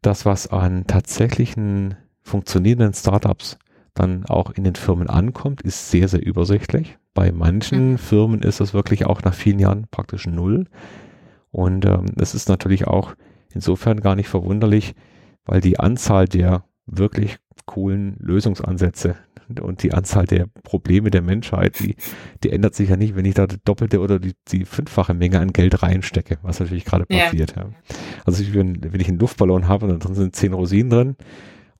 Das, 0.03 0.25
was 0.27 0.49
an 0.49 0.87
tatsächlichen 0.87 1.97
funktionierenden 2.23 2.95
Startups 2.95 3.59
dann 3.95 4.25
auch 4.27 4.51
in 4.51 4.65
den 4.65 4.75
Firmen 4.75 5.09
ankommt, 5.09 5.63
ist 5.63 5.91
sehr, 5.91 6.09
sehr 6.09 6.25
übersichtlich. 6.25 6.99
Bei 7.15 7.33
manchen 7.33 7.93
mhm. 7.93 7.99
Firmen 7.99 8.43
ist 8.43 8.61
das 8.61 8.73
wirklich 8.73 9.07
auch 9.07 9.23
nach 9.23 9.35
vielen 9.35 9.59
Jahren 9.59 9.87
praktisch 9.91 10.27
null. 10.27 10.67
Und 11.51 11.85
ähm, 11.87 12.07
es 12.17 12.35
ist 12.35 12.49
natürlich 12.49 12.87
auch 12.87 13.15
insofern 13.53 14.01
gar 14.01 14.15
nicht 14.15 14.29
verwunderlich, 14.29 14.95
weil 15.45 15.61
die 15.61 15.81
Anzahl 15.81 16.27
der 16.27 16.65
wirklich 16.91 17.39
coolen 17.67 18.17
Lösungsansätze 18.19 19.17
und 19.61 19.83
die 19.83 19.93
Anzahl 19.93 20.27
der 20.27 20.47
Probleme 20.63 21.11
der 21.11 21.23
Menschheit, 21.23 21.79
die, 21.81 21.97
die 22.43 22.51
ändert 22.51 22.75
sich 22.75 22.91
ja 22.91 22.97
nicht, 22.97 23.17
wenn 23.17 23.25
ich 23.25 23.35
da 23.35 23.47
die 23.47 23.59
doppelte 23.65 24.01
oder 24.01 24.19
die, 24.19 24.35
die 24.49 24.65
fünffache 24.65 25.15
Menge 25.15 25.41
an 25.41 25.53
Geld 25.53 25.83
reinstecke, 25.83 26.39
was 26.43 26.61
natürlich 26.61 26.85
gerade 26.85 27.07
passiert. 27.07 27.57
Ja. 27.57 27.63
Ja. 27.63 27.71
Also 28.25 28.45
wenn, 28.55 28.93
wenn 28.93 29.01
ich 29.01 29.09
einen 29.09 29.19
Luftballon 29.19 29.69
habe 29.69 29.87
und 29.87 30.05
dann 30.05 30.15
sind 30.15 30.37
zehn 30.37 30.53
Rosinen 30.53 30.91
drin, 30.91 31.17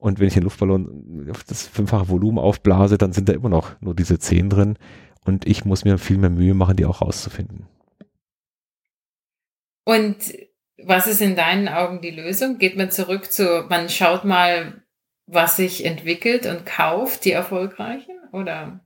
und 0.01 0.19
wenn 0.19 0.27
ich 0.27 0.33
den 0.33 0.43
Luftballon 0.43 1.29
auf 1.29 1.43
das 1.43 1.67
fünffache 1.67 2.09
Volumen 2.09 2.39
aufblase, 2.39 2.97
dann 2.97 3.13
sind 3.13 3.29
da 3.29 3.33
immer 3.33 3.49
noch 3.49 3.79
nur 3.81 3.93
diese 3.93 4.17
zehn 4.17 4.49
drin. 4.49 4.79
Und 5.25 5.45
ich 5.45 5.63
muss 5.63 5.85
mir 5.85 5.99
viel 5.99 6.17
mehr 6.17 6.31
Mühe 6.31 6.55
machen, 6.55 6.75
die 6.75 6.85
auch 6.85 7.03
rauszufinden. 7.03 7.67
Und 9.85 10.15
was 10.83 11.05
ist 11.05 11.21
in 11.21 11.35
deinen 11.35 11.67
Augen 11.67 12.01
die 12.01 12.09
Lösung? 12.09 12.57
Geht 12.57 12.77
man 12.77 12.89
zurück 12.89 13.31
zu, 13.31 13.67
man 13.69 13.89
schaut 13.89 14.25
mal, 14.25 14.80
was 15.31 15.55
sich 15.55 15.85
entwickelt 15.85 16.45
und 16.45 16.65
kauft 16.65 17.25
die 17.25 17.31
erfolgreichen? 17.31 18.15
Oder 18.31 18.81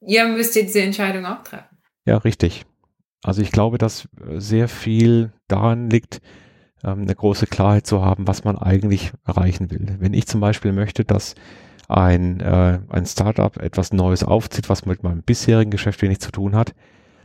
ihr 0.00 0.26
müsst 0.28 0.54
diese 0.54 0.82
Entscheidung 0.82 1.26
auch 1.26 1.42
treffen? 1.42 1.78
Ja, 2.04 2.18
richtig. 2.18 2.64
Also 3.22 3.42
ich 3.42 3.50
glaube, 3.50 3.78
dass 3.78 4.08
sehr 4.36 4.68
viel 4.68 5.32
daran 5.48 5.90
liegt, 5.90 6.20
ähm, 6.84 7.02
eine 7.02 7.14
große 7.14 7.46
Klarheit 7.46 7.86
zu 7.86 8.04
haben, 8.04 8.28
was 8.28 8.44
man 8.44 8.56
eigentlich 8.58 9.12
erreichen 9.26 9.70
will. 9.70 9.96
Wenn 9.98 10.14
ich 10.14 10.26
zum 10.26 10.40
Beispiel 10.40 10.72
möchte, 10.72 11.04
dass 11.04 11.34
ein, 11.88 12.40
äh, 12.40 12.78
ein 12.88 13.06
Startup 13.06 13.56
etwas 13.56 13.92
Neues 13.92 14.22
aufzieht, 14.22 14.68
was 14.68 14.86
mit 14.86 15.02
meinem 15.02 15.22
bisherigen 15.22 15.70
Geschäft 15.70 16.02
wenig 16.02 16.20
zu 16.20 16.30
tun 16.30 16.54
hat, 16.54 16.74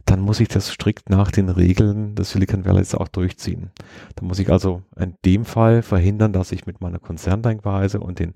dann 0.05 0.21
muss 0.21 0.39
ich 0.39 0.47
das 0.47 0.71
strikt 0.71 1.09
nach 1.09 1.29
den 1.29 1.49
Regeln 1.49 2.15
des 2.15 2.31
Silicon 2.31 2.65
Valleys 2.65 2.95
auch 2.95 3.07
durchziehen. 3.07 3.71
Dann 4.15 4.27
muss 4.27 4.39
ich 4.39 4.49
also 4.49 4.81
in 4.97 5.15
dem 5.25 5.45
Fall 5.45 5.83
verhindern, 5.83 6.33
dass 6.33 6.51
ich 6.51 6.65
mit 6.65 6.81
meiner 6.81 6.99
Konzerndenkweise 6.99 7.99
und 7.99 8.19
den 8.19 8.33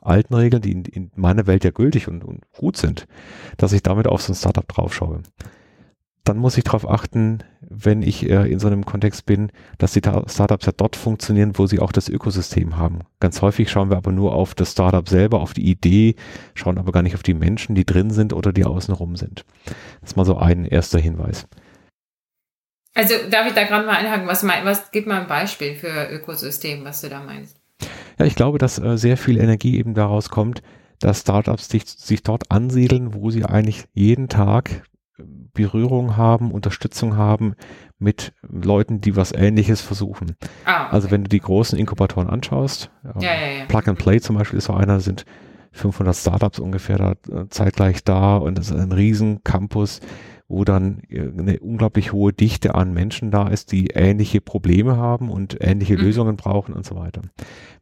alten 0.00 0.34
Regeln, 0.34 0.62
die 0.62 0.72
in, 0.72 0.84
in 0.84 1.10
meiner 1.16 1.46
Welt 1.46 1.64
ja 1.64 1.70
gültig 1.70 2.08
und, 2.08 2.24
und 2.24 2.42
gut 2.52 2.76
sind, 2.76 3.06
dass 3.56 3.72
ich 3.72 3.82
damit 3.82 4.06
auf 4.06 4.22
so 4.22 4.32
ein 4.32 4.36
Startup 4.36 4.66
draufschaue 4.66 5.22
dann 6.28 6.36
muss 6.36 6.58
ich 6.58 6.64
darauf 6.64 6.88
achten, 6.88 7.42
wenn 7.62 8.02
ich 8.02 8.28
äh, 8.28 8.50
in 8.50 8.58
so 8.58 8.66
einem 8.66 8.84
Kontext 8.84 9.24
bin, 9.24 9.50
dass 9.78 9.94
die 9.94 10.00
Startups 10.00 10.66
ja 10.66 10.72
dort 10.76 10.94
funktionieren, 10.94 11.52
wo 11.56 11.66
sie 11.66 11.80
auch 11.80 11.90
das 11.90 12.10
Ökosystem 12.10 12.76
haben. 12.76 13.00
Ganz 13.18 13.40
häufig 13.40 13.70
schauen 13.70 13.88
wir 13.88 13.96
aber 13.96 14.12
nur 14.12 14.34
auf 14.34 14.54
das 14.54 14.72
Startup 14.72 15.08
selber, 15.08 15.40
auf 15.40 15.54
die 15.54 15.68
Idee, 15.68 16.16
schauen 16.54 16.76
aber 16.76 16.92
gar 16.92 17.02
nicht 17.02 17.14
auf 17.14 17.22
die 17.22 17.34
Menschen, 17.34 17.74
die 17.74 17.86
drin 17.86 18.10
sind 18.10 18.34
oder 18.34 18.52
die 18.52 18.66
außenrum 18.66 19.16
sind. 19.16 19.46
Das 20.00 20.10
ist 20.10 20.16
mal 20.16 20.26
so 20.26 20.36
ein 20.36 20.66
erster 20.66 20.98
Hinweis. 20.98 21.46
Also 22.94 23.14
darf 23.30 23.46
ich 23.46 23.54
da 23.54 23.64
gerade 23.64 23.86
mal 23.86 23.96
einhaken, 23.96 24.26
was, 24.26 24.42
mein, 24.42 24.64
was 24.66 24.90
gib 24.90 25.06
mal 25.06 25.22
ein 25.22 25.28
Beispiel 25.28 25.76
für 25.76 26.10
Ökosystem, 26.10 26.84
was 26.84 27.00
du 27.00 27.08
da 27.08 27.22
meinst? 27.22 27.57
Ja, 28.18 28.26
ich 28.26 28.34
glaube, 28.34 28.58
dass 28.58 28.78
äh, 28.78 28.96
sehr 28.96 29.16
viel 29.16 29.38
Energie 29.38 29.78
eben 29.78 29.94
daraus 29.94 30.30
kommt, 30.30 30.62
dass 31.00 31.20
Startups 31.20 31.68
sich, 31.68 31.84
sich 31.86 32.22
dort 32.22 32.50
ansiedeln, 32.50 33.14
wo 33.14 33.30
sie 33.30 33.44
eigentlich 33.44 33.84
jeden 33.94 34.28
Tag 34.28 34.82
Berührung 35.52 36.16
haben, 36.16 36.52
Unterstützung 36.52 37.16
haben 37.16 37.54
mit 37.98 38.32
Leuten, 38.42 39.00
die 39.00 39.16
was 39.16 39.32
Ähnliches 39.32 39.80
versuchen. 39.80 40.36
Ah, 40.64 40.86
okay. 40.86 40.94
Also 40.94 41.10
wenn 41.10 41.24
du 41.24 41.28
die 41.28 41.40
großen 41.40 41.78
Inkubatoren 41.78 42.28
anschaust, 42.28 42.90
ja, 43.04 43.20
ja, 43.20 43.30
ja. 43.58 43.64
Plug 43.66 43.82
and 43.86 43.98
Play 43.98 44.20
zum 44.20 44.36
Beispiel 44.36 44.58
ist 44.58 44.66
so 44.66 44.74
einer, 44.74 45.00
sind 45.00 45.24
500 45.72 46.14
Startups 46.14 46.58
ungefähr 46.58 46.98
da 46.98 47.12
äh, 47.12 47.48
zeitgleich 47.48 48.04
da 48.04 48.36
und 48.36 48.56
das 48.56 48.70
ist 48.70 48.78
ein 48.78 48.92
riesen 48.92 49.42
Campus, 49.42 50.00
wo 50.48 50.64
dann 50.64 51.02
äh, 51.08 51.20
eine 51.20 51.60
unglaublich 51.60 52.12
hohe 52.12 52.32
Dichte 52.32 52.74
an 52.74 52.92
Menschen 52.92 53.30
da 53.30 53.48
ist, 53.48 53.72
die 53.72 53.88
ähnliche 53.88 54.40
Probleme 54.40 54.96
haben 54.96 55.30
und 55.30 55.56
ähnliche 55.60 55.94
mhm. 55.94 56.00
Lösungen 56.00 56.36
brauchen 56.36 56.74
und 56.74 56.84
so 56.84 56.96
weiter. 56.96 57.22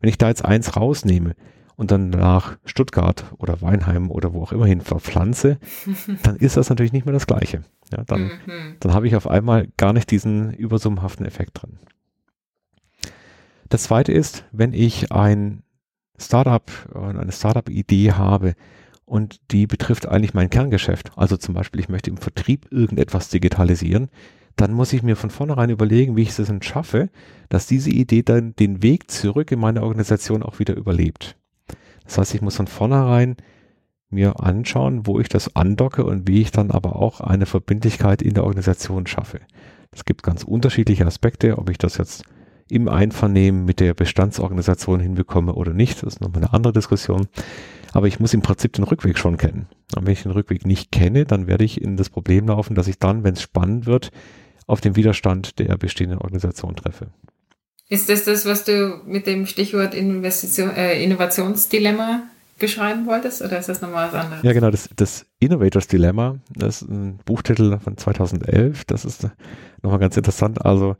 Wenn 0.00 0.10
ich 0.10 0.18
da 0.18 0.28
jetzt 0.28 0.44
eins 0.44 0.76
rausnehme, 0.76 1.34
und 1.76 1.90
dann 1.90 2.10
nach 2.10 2.56
Stuttgart 2.64 3.26
oder 3.38 3.60
Weinheim 3.60 4.10
oder 4.10 4.32
wo 4.32 4.42
auch 4.42 4.52
immer 4.52 4.66
hin 4.66 4.80
verpflanze, 4.80 5.58
dann 6.22 6.36
ist 6.36 6.56
das 6.56 6.70
natürlich 6.70 6.92
nicht 6.92 7.04
mehr 7.04 7.12
das 7.12 7.26
Gleiche. 7.26 7.62
Ja, 7.92 8.02
dann, 8.04 8.22
mhm. 8.46 8.76
dann 8.80 8.94
habe 8.94 9.06
ich 9.06 9.14
auf 9.14 9.28
einmal 9.28 9.68
gar 9.76 9.92
nicht 9.92 10.10
diesen 10.10 10.52
übersummenhaften 10.54 11.26
Effekt 11.26 11.62
drin. 11.62 11.78
Das 13.68 13.84
zweite 13.84 14.12
ist, 14.12 14.44
wenn 14.52 14.72
ich 14.72 15.12
ein 15.12 15.62
Startup, 16.18 16.70
eine 16.94 17.32
Startup-Idee 17.32 18.12
habe 18.12 18.54
und 19.06 19.40
die 19.52 19.66
betrifft 19.66 20.06
eigentlich 20.06 20.34
mein 20.34 20.50
Kerngeschäft, 20.50 21.12
also 21.16 21.36
zum 21.36 21.54
Beispiel 21.54 21.80
ich 21.80 21.88
möchte 21.88 22.10
im 22.10 22.18
Vertrieb 22.18 22.70
irgendetwas 22.70 23.30
digitalisieren, 23.30 24.08
dann 24.56 24.72
muss 24.72 24.92
ich 24.92 25.02
mir 25.02 25.16
von 25.16 25.30
vornherein 25.30 25.70
überlegen, 25.70 26.16
wie 26.16 26.22
ich 26.22 26.36
es 26.36 26.46
denn 26.46 26.62
schaffe, 26.62 27.08
dass 27.48 27.66
diese 27.66 27.90
Idee 27.90 28.22
dann 28.22 28.56
den 28.56 28.82
Weg 28.82 29.10
zurück 29.10 29.52
in 29.52 29.60
meine 29.60 29.82
Organisation 29.82 30.42
auch 30.42 30.58
wieder 30.58 30.74
überlebt. 30.74 31.36
Das 32.04 32.18
heißt, 32.18 32.34
ich 32.34 32.42
muss 32.42 32.56
von 32.56 32.66
vornherein 32.66 33.36
mir 34.08 34.40
anschauen, 34.40 35.06
wo 35.06 35.20
ich 35.20 35.28
das 35.28 35.54
andocke 35.56 36.04
und 36.04 36.28
wie 36.28 36.40
ich 36.40 36.52
dann 36.52 36.70
aber 36.70 36.96
auch 36.96 37.20
eine 37.20 37.46
Verbindlichkeit 37.46 38.22
in 38.22 38.34
der 38.34 38.44
Organisation 38.44 39.06
schaffe. 39.06 39.40
Es 39.90 40.04
gibt 40.04 40.22
ganz 40.22 40.42
unterschiedliche 40.44 41.06
Aspekte, 41.06 41.58
ob 41.58 41.70
ich 41.70 41.78
das 41.78 41.98
jetzt 41.98 42.24
im 42.68 42.88
Einvernehmen 42.88 43.64
mit 43.64 43.80
der 43.80 43.94
Bestandsorganisation 43.94 45.00
hinbekomme 45.00 45.54
oder 45.54 45.72
nicht, 45.72 46.02
das 46.02 46.14
ist 46.14 46.20
nochmal 46.20 46.42
eine 46.42 46.52
andere 46.52 46.72
Diskussion. 46.72 47.28
Aber 47.96 48.08
ich 48.08 48.20
muss 48.20 48.34
im 48.34 48.42
Prinzip 48.42 48.74
den 48.74 48.84
Rückweg 48.84 49.16
schon 49.16 49.38
kennen. 49.38 49.68
Und 49.96 50.04
wenn 50.04 50.12
ich 50.12 50.24
den 50.24 50.32
Rückweg 50.32 50.66
nicht 50.66 50.92
kenne, 50.92 51.24
dann 51.24 51.46
werde 51.46 51.64
ich 51.64 51.80
in 51.80 51.96
das 51.96 52.10
Problem 52.10 52.46
laufen, 52.46 52.74
dass 52.74 52.88
ich 52.88 52.98
dann, 52.98 53.24
wenn 53.24 53.32
es 53.32 53.40
spannend 53.40 53.86
wird, 53.86 54.10
auf 54.66 54.82
den 54.82 54.96
Widerstand 54.96 55.58
der 55.58 55.78
bestehenden 55.78 56.18
Organisation 56.18 56.76
treffe. 56.76 57.06
Ist 57.88 58.10
das 58.10 58.24
das, 58.24 58.44
was 58.44 58.64
du 58.64 59.00
mit 59.06 59.26
dem 59.26 59.46
Stichwort 59.46 59.94
Investition, 59.94 60.76
äh, 60.76 61.02
Innovationsdilemma 61.02 62.24
beschreiben 62.58 63.06
wolltest 63.06 63.40
oder 63.40 63.58
ist 63.58 63.70
das 63.70 63.80
nochmal 63.80 64.08
was 64.08 64.24
anderes? 64.24 64.42
Ja, 64.42 64.52
genau, 64.52 64.70
das, 64.70 64.90
das 64.94 65.24
Innovators 65.38 65.88
Dilemma, 65.88 66.36
das 66.50 66.82
ist 66.82 66.90
ein 66.90 67.18
Buchtitel 67.24 67.78
von 67.78 67.96
2011, 67.96 68.84
das 68.84 69.06
ist 69.06 69.26
nochmal 69.80 70.00
ganz 70.00 70.18
interessant. 70.18 70.62
Also, 70.62 70.96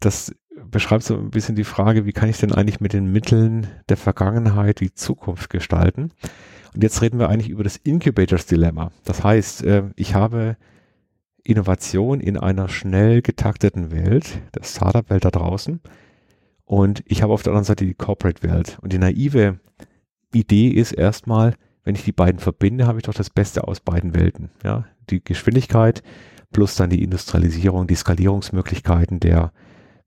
das 0.00 0.34
beschreibt 0.70 1.04
so 1.04 1.16
ein 1.16 1.30
bisschen 1.30 1.56
die 1.56 1.64
Frage, 1.64 2.06
wie 2.06 2.12
kann 2.12 2.28
ich 2.28 2.38
denn 2.38 2.52
eigentlich 2.52 2.80
mit 2.80 2.92
den 2.92 3.10
Mitteln 3.10 3.66
der 3.88 3.96
Vergangenheit 3.96 4.80
die 4.80 4.94
Zukunft 4.94 5.50
gestalten? 5.50 6.12
Und 6.74 6.82
jetzt 6.82 7.02
reden 7.02 7.18
wir 7.18 7.28
eigentlich 7.28 7.48
über 7.48 7.64
das 7.64 7.76
Incubators 7.76 8.46
Dilemma. 8.46 8.92
Das 9.04 9.24
heißt, 9.24 9.64
äh, 9.64 9.84
ich 9.96 10.14
habe 10.14 10.56
Innovation 11.42 12.20
in 12.20 12.36
einer 12.36 12.68
schnell 12.68 13.22
getakteten 13.22 13.90
Welt, 13.90 14.40
der 14.54 14.62
Startup-Welt 14.62 15.24
da 15.24 15.30
draußen. 15.30 15.80
Und 16.64 17.02
ich 17.06 17.22
habe 17.22 17.32
auf 17.32 17.42
der 17.42 17.52
anderen 17.52 17.64
Seite 17.64 17.84
die 17.84 17.94
Corporate-Welt. 17.94 18.78
Und 18.80 18.92
die 18.92 18.98
naive 18.98 19.58
Idee 20.32 20.68
ist 20.68 20.92
erstmal, 20.92 21.54
wenn 21.82 21.96
ich 21.96 22.04
die 22.04 22.12
beiden 22.12 22.38
verbinde, 22.38 22.86
habe 22.86 22.98
ich 22.98 23.04
doch 23.04 23.14
das 23.14 23.30
Beste 23.30 23.66
aus 23.66 23.80
beiden 23.80 24.14
Welten. 24.14 24.50
Ja, 24.62 24.84
die 25.08 25.24
Geschwindigkeit 25.24 26.02
plus 26.52 26.76
dann 26.76 26.90
die 26.90 27.02
Industrialisierung, 27.02 27.86
die 27.86 27.94
Skalierungsmöglichkeiten 27.94 29.18
der 29.18 29.52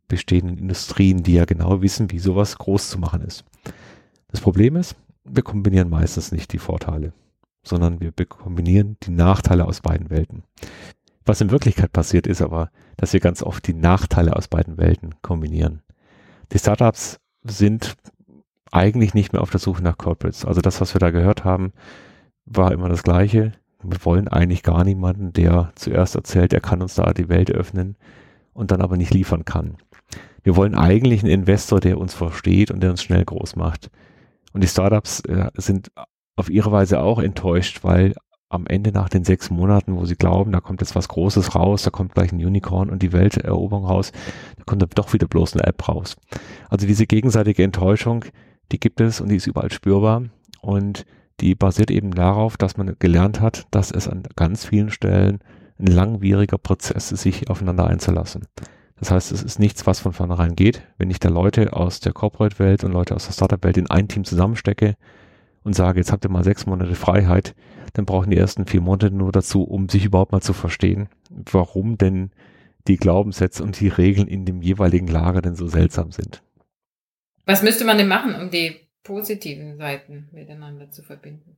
bestehenden 0.07 0.57
Industrien, 0.57 1.24
die 1.24 1.33
ja 1.33 1.45
genau 1.45 1.81
wissen, 1.81 2.12
wie 2.12 2.19
sowas 2.19 2.57
groß 2.57 2.89
zu 2.89 3.00
machen 3.00 3.22
ist. 3.22 3.43
Das 4.29 4.41
Problem 4.41 4.75
ist, 4.75 4.95
wir 5.24 5.43
kombinieren 5.43 5.89
meistens 5.89 6.31
nicht 6.31 6.53
die 6.53 6.60
Vorteile, 6.60 7.13
sondern 7.63 8.00
wir 8.01 8.12
kombinieren 8.25 8.98
die 9.03 9.12
Nachteile 9.12 9.65
aus 9.65 9.81
beiden 9.81 10.10
Welten. 10.10 10.43
Was 11.25 11.39
in 11.39 11.51
Wirklichkeit 11.51 11.93
passiert 11.93 12.27
ist 12.27 12.41
aber, 12.41 12.69
dass 12.98 13.13
wir 13.13 13.19
ganz 13.19 13.41
oft 13.41 13.65
die 13.65 13.74
Nachteile 13.74 14.36
aus 14.36 14.48
beiden 14.48 14.77
Welten 14.77 15.15
kombinieren. 15.22 15.81
Die 16.51 16.60
Startups 16.60 17.19
sind 17.43 17.95
eigentlich 18.72 19.13
nicht 19.13 19.31
mehr 19.31 19.41
auf 19.41 19.51
der 19.51 19.60
Suche 19.60 19.83
nach 19.83 19.98
Corporates. 19.98 20.45
Also 20.45 20.60
das, 20.60 20.81
was 20.81 20.93
wir 20.93 21.00
da 21.00 21.12
gehört 21.12 21.43
haben, 21.45 21.72
war 22.45 22.72
immer 22.72 22.89
das 22.89 23.03
Gleiche. 23.03 23.53
Wir 23.81 24.03
wollen 24.03 24.27
eigentlich 24.27 24.63
gar 24.63 24.83
niemanden, 24.83 25.31
der 25.31 25.72
zuerst 25.75 26.15
erzählt, 26.15 26.53
er 26.53 26.62
kann 26.62 26.81
uns 26.81 26.95
da 26.95 27.13
die 27.13 27.29
Welt 27.29 27.51
öffnen 27.51 27.95
und 28.53 28.72
dann 28.72 28.81
aber 28.81 28.98
nicht 28.98 29.13
liefern 29.13 29.45
kann. 29.45 29.77
Wir 30.43 30.55
wollen 30.55 30.75
eigentlich 30.75 31.24
einen 31.24 31.31
Investor, 31.31 31.79
der 31.79 31.98
uns 31.98 32.13
versteht 32.13 32.72
und 32.72 32.81
der 32.81 32.91
uns 32.91 33.01
schnell 33.01 33.24
groß 33.24 33.55
macht. 33.55 33.89
Und 34.53 34.63
die 34.63 34.67
Startups 34.67 35.22
äh, 35.22 35.50
sind 35.55 35.91
auf 36.36 36.50
ihre 36.50 36.72
Weise 36.72 37.00
auch 37.00 37.19
enttäuscht, 37.19 37.83
weil 37.83 38.13
am 38.50 38.67
Ende 38.67 38.91
nach 38.91 39.10
den 39.10 39.24
sechs 39.24 39.50
Monaten, 39.50 39.95
wo 39.95 40.05
sie 40.05 40.15
glauben, 40.15 40.51
da 40.51 40.60
kommt 40.60 40.81
jetzt 40.81 40.95
was 40.95 41.07
Großes 41.07 41.55
raus, 41.55 41.83
da 41.83 41.89
kommt 41.89 42.13
gleich 42.13 42.31
ein 42.31 42.45
Unicorn 42.45 42.89
und 42.89 43.01
die 43.01 43.12
Welteroberung 43.12 43.86
raus, 43.86 44.12
da 44.57 44.63
kommt 44.65 44.81
dann 44.81 44.89
doch 44.93 45.12
wieder 45.13 45.27
bloß 45.27 45.53
eine 45.53 45.63
App 45.63 45.88
raus. 45.88 46.15
Also 46.69 46.86
diese 46.86 47.07
gegenseitige 47.07 47.63
Enttäuschung, 47.63 48.25
die 48.72 48.79
gibt 48.79 49.01
es 49.01 49.22
und 49.22 49.29
die 49.29 49.38
ist 49.38 49.48
überall 49.48 49.72
spürbar 49.72 50.24
und 50.62 51.05
die 51.39 51.55
basiert 51.55 51.89
eben 51.89 52.12
darauf, 52.12 52.57
dass 52.57 52.77
man 52.77 52.95
gelernt 53.00 53.41
hat, 53.41 53.65
dass 53.72 53.89
es 53.89 54.07
an 54.07 54.24
ganz 54.36 54.65
vielen 54.65 54.91
Stellen 54.91 55.39
ein 55.83 55.91
langwieriger 55.91 56.57
Prozess 56.57 57.09
sich 57.09 57.49
aufeinander 57.49 57.87
einzulassen. 57.87 58.47
Das 58.97 59.11
heißt, 59.11 59.31
es 59.31 59.43
ist 59.43 59.59
nichts, 59.59 59.85
was 59.85 59.99
von 59.99 60.13
vornherein 60.13 60.55
geht. 60.55 60.81
Wenn 60.97 61.11
ich 61.11 61.19
da 61.19 61.29
Leute 61.29 61.73
aus 61.73 61.99
der 61.99 62.13
Corporate-Welt 62.13 62.83
und 62.83 62.93
Leute 62.93 63.15
aus 63.15 63.25
der 63.25 63.33
Startup-Welt 63.33 63.77
in 63.77 63.89
ein 63.89 64.07
Team 64.07 64.23
zusammenstecke 64.23 64.95
und 65.63 65.75
sage, 65.75 65.99
jetzt 65.99 66.11
habt 66.11 66.25
ihr 66.25 66.31
mal 66.31 66.43
sechs 66.43 66.65
Monate 66.65 66.95
Freiheit, 66.95 67.53
dann 67.93 68.05
brauchen 68.05 68.31
die 68.31 68.37
ersten 68.37 68.65
vier 68.65 68.81
Monate 68.81 69.11
nur 69.11 69.31
dazu, 69.31 69.63
um 69.63 69.89
sich 69.89 70.05
überhaupt 70.05 70.31
mal 70.31 70.41
zu 70.41 70.53
verstehen, 70.53 71.09
warum 71.29 71.97
denn 71.97 72.31
die 72.87 72.97
Glaubenssätze 72.97 73.63
und 73.63 73.79
die 73.79 73.87
Regeln 73.87 74.27
in 74.27 74.45
dem 74.45 74.61
jeweiligen 74.61 75.07
Lager 75.07 75.41
denn 75.41 75.55
so 75.55 75.67
seltsam 75.67 76.11
sind. 76.11 76.41
Was 77.45 77.61
müsste 77.61 77.85
man 77.85 77.97
denn 77.97 78.07
machen, 78.07 78.35
um 78.35 78.49
die 78.49 78.75
positiven 79.03 79.77
Seiten 79.77 80.29
miteinander 80.31 80.91
zu 80.91 81.03
verbinden? 81.03 81.57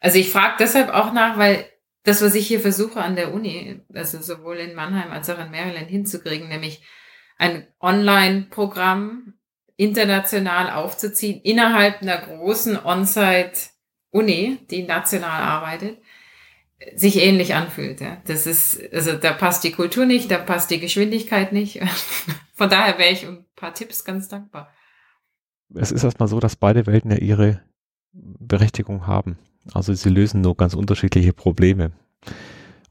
Also 0.00 0.18
ich 0.18 0.30
frage 0.30 0.54
deshalb 0.58 0.90
auch 0.90 1.12
nach, 1.12 1.38
weil 1.38 1.64
das, 2.06 2.22
was 2.22 2.36
ich 2.36 2.46
hier 2.46 2.60
versuche 2.60 3.00
an 3.02 3.16
der 3.16 3.34
Uni, 3.34 3.80
also 3.92 4.22
sowohl 4.22 4.58
in 4.58 4.76
Mannheim 4.76 5.10
als 5.10 5.28
auch 5.28 5.44
in 5.44 5.50
Maryland 5.50 5.88
hinzukriegen, 5.88 6.48
nämlich 6.48 6.82
ein 7.36 7.66
Online-Programm 7.80 9.34
international 9.76 10.70
aufzuziehen 10.70 11.40
innerhalb 11.42 12.00
einer 12.00 12.18
großen 12.18 12.82
On-Site 12.82 13.58
Uni, 14.10 14.58
die 14.70 14.84
national 14.84 15.42
arbeitet, 15.42 15.98
sich 16.94 17.16
ähnlich 17.16 17.54
anfühlt. 17.54 18.00
Ja. 18.00 18.22
Das 18.26 18.46
ist, 18.46 18.80
also 18.92 19.14
da 19.14 19.32
passt 19.32 19.64
die 19.64 19.72
Kultur 19.72 20.06
nicht, 20.06 20.30
da 20.30 20.38
passt 20.38 20.70
die 20.70 20.78
Geschwindigkeit 20.78 21.52
nicht. 21.52 21.80
Von 22.54 22.70
daher 22.70 22.98
wäre 22.98 23.12
ich 23.12 23.26
ein 23.26 23.44
paar 23.56 23.74
Tipps 23.74 24.04
ganz 24.04 24.28
dankbar. 24.28 24.72
Es 25.74 25.90
ist 25.90 26.04
erstmal 26.04 26.28
so, 26.28 26.38
dass 26.38 26.54
beide 26.54 26.86
Welten 26.86 27.10
ja 27.10 27.18
ihre 27.18 27.62
Berechtigung 28.12 29.08
haben. 29.08 29.38
Also 29.72 29.92
sie 29.94 30.10
lösen 30.10 30.40
nur 30.40 30.56
ganz 30.56 30.74
unterschiedliche 30.74 31.32
Probleme. 31.32 31.92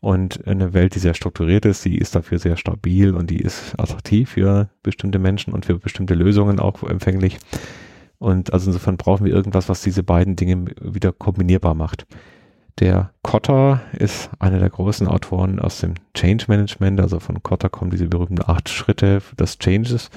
Und 0.02 0.46
eine 0.46 0.74
Welt, 0.74 0.94
die 0.94 1.00
sehr 1.00 1.16
strukturiert 1.16 1.66
ist, 1.66 1.84
die 1.84 1.98
ist 1.98 2.16
dafür 2.16 2.38
sehr 2.38 2.58
stabil 2.58 3.16
und 3.16 3.30
die 3.30 3.40
ist 3.40 3.74
attraktiv 3.80 4.30
für 4.30 4.70
bestimmte 4.84 5.18
Menschen 5.18 5.52
und 5.52 5.66
für 5.66 5.80
bestimmte 5.80 6.14
Lösungen 6.14 6.60
auch 6.60 6.84
empfänglich. 6.84 7.40
Und 8.20 8.54
also 8.54 8.70
insofern 8.70 8.98
brauchen 8.98 9.26
wir 9.26 9.34
irgendwas, 9.34 9.68
was 9.68 9.82
diese 9.82 10.04
beiden 10.04 10.36
Dinge 10.36 10.66
wieder 10.80 11.12
kombinierbar 11.12 11.74
macht. 11.74 12.06
Der 12.80 13.12
Kotter 13.24 13.82
ist 13.94 14.30
einer 14.38 14.60
der 14.60 14.70
großen 14.70 15.08
Autoren 15.08 15.60
aus 15.60 15.80
dem 15.80 15.94
Change 16.14 16.46
Management. 16.50 17.00
Also 17.00 17.20
von 17.20 17.42
Kotter 17.42 17.70
kommen 17.70 17.92
diese 17.92 18.08
berühmten 18.08 18.44
acht 18.46 18.70
Schritte 18.70 19.22
des 19.40 19.60
Changes. 19.60 20.10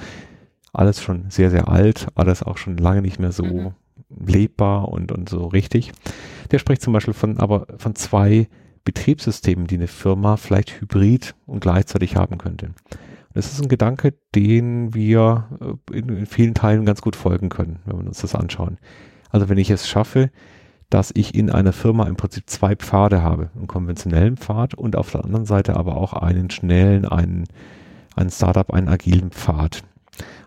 Alles 0.73 1.01
schon 1.01 1.29
sehr, 1.29 1.49
sehr 1.49 1.67
alt, 1.67 2.07
alles 2.15 2.43
auch 2.43 2.57
schon 2.57 2.77
lange 2.77 3.01
nicht 3.01 3.19
mehr 3.19 3.31
so 3.31 3.43
mhm. 3.43 3.73
Lebbar 4.09 4.89
und, 4.89 5.11
und 5.11 5.29
so 5.29 5.47
richtig. 5.47 5.91
Der 6.51 6.59
spricht 6.59 6.81
zum 6.81 6.93
Beispiel 6.93 7.13
von, 7.13 7.37
aber 7.37 7.67
von 7.77 7.95
zwei 7.95 8.47
Betriebssystemen, 8.83 9.67
die 9.67 9.75
eine 9.75 9.87
Firma 9.87 10.37
vielleicht 10.37 10.81
hybrid 10.81 11.35
und 11.45 11.59
gleichzeitig 11.59 12.15
haben 12.15 12.37
könnte. 12.37 12.71
Das 13.33 13.51
ist 13.51 13.61
ein 13.61 13.69
Gedanke, 13.69 14.15
den 14.33 14.93
wir 14.93 15.77
äh, 15.91 15.97
in, 15.97 16.25
vielen 16.25 16.53
Teilen 16.53 16.85
ganz 16.85 17.01
gut 17.01 17.15
folgen 17.15 17.49
können, 17.49 17.79
wenn 17.85 17.99
wir 17.99 18.07
uns 18.07 18.21
das 18.21 18.35
anschauen. 18.35 18.79
Also 19.29 19.49
wenn 19.49 19.57
ich 19.57 19.69
es 19.69 19.87
schaffe, 19.87 20.31
dass 20.89 21.11
ich 21.13 21.35
in 21.35 21.51
einer 21.51 21.73
Firma 21.73 22.07
im 22.07 22.15
Prinzip 22.15 22.49
zwei 22.49 22.75
Pfade 22.75 23.21
habe, 23.21 23.51
einen 23.55 23.67
konventionellen 23.67 24.37
Pfad 24.37 24.73
und 24.73 24.95
auf 24.95 25.11
der 25.11 25.23
anderen 25.23 25.45
Seite 25.45 25.75
aber 25.75 25.97
auch 25.97 26.13
einen 26.13 26.49
schnellen, 26.49 27.05
einen, 27.05 27.45
einen 28.15 28.31
Startup, 28.31 28.73
einen 28.73 28.87
agilen 28.87 29.29
Pfad. 29.29 29.83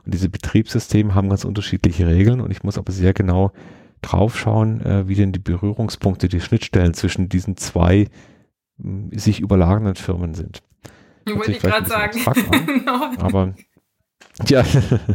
Und 0.04 0.14
diese 0.14 0.28
Betriebssysteme 0.28 1.14
haben 1.14 1.28
ganz 1.28 1.44
unterschiedliche 1.44 2.06
Regeln 2.06 2.40
und 2.40 2.50
ich 2.50 2.62
muss 2.62 2.78
aber 2.78 2.92
sehr 2.92 3.12
genau 3.12 3.52
draufschauen, 4.00 4.80
äh, 4.84 5.08
wie 5.08 5.14
denn 5.14 5.32
die 5.32 5.38
Berührungspunkte, 5.38 6.28
die 6.28 6.40
Schnittstellen 6.40 6.94
zwischen 6.94 7.28
diesen 7.28 7.56
zwei 7.56 8.08
mh, 8.78 9.18
sich 9.18 9.40
überlagernden 9.40 9.94
Firmen 9.94 10.34
sind. 10.34 10.62
Wollte 11.26 11.52
ich 11.52 11.60
gerade 11.60 11.88
sagen. 11.88 12.18
An, 12.26 13.16
aber 13.18 13.54
ja, 14.46 14.64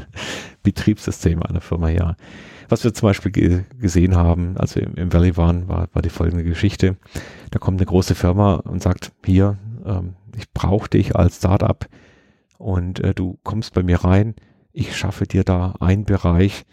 Betriebssystem 0.63 1.43
einer 1.43 1.61
Firma, 1.61 1.89
ja. 1.89 2.15
Was 2.69 2.83
wir 2.83 2.93
zum 2.93 3.07
Beispiel 3.09 3.31
ge 3.31 3.63
gesehen 3.79 4.15
haben, 4.15 4.57
als 4.57 4.75
wir 4.75 4.83
im, 4.83 4.95
im, 4.95 5.13
Valley 5.13 5.37
waren, 5.37 5.67
war, 5.67 5.87
war 5.93 6.01
die 6.01 6.09
folgende 6.09 6.43
Geschichte. 6.43 6.97
Da 7.51 7.59
kommt 7.59 7.79
eine 7.79 7.85
große 7.85 8.15
Firma 8.15 8.55
und 8.55 8.81
sagt, 8.81 9.11
hier, 9.25 9.57
ähm, 9.85 10.15
ich 10.35 10.51
brauche 10.51 10.89
dich 10.89 11.15
als 11.15 11.37
Startup 11.37 11.85
und 12.57 12.99
äh, 12.99 13.13
du 13.13 13.39
kommst 13.43 13.73
bei 13.73 13.83
mir 13.83 14.03
rein. 14.03 14.35
Ich 14.79 14.95
schaffe 14.95 15.25
dir 15.25 15.43
da 15.43 15.73
einen 15.79 16.05
Bereich, 16.05 16.65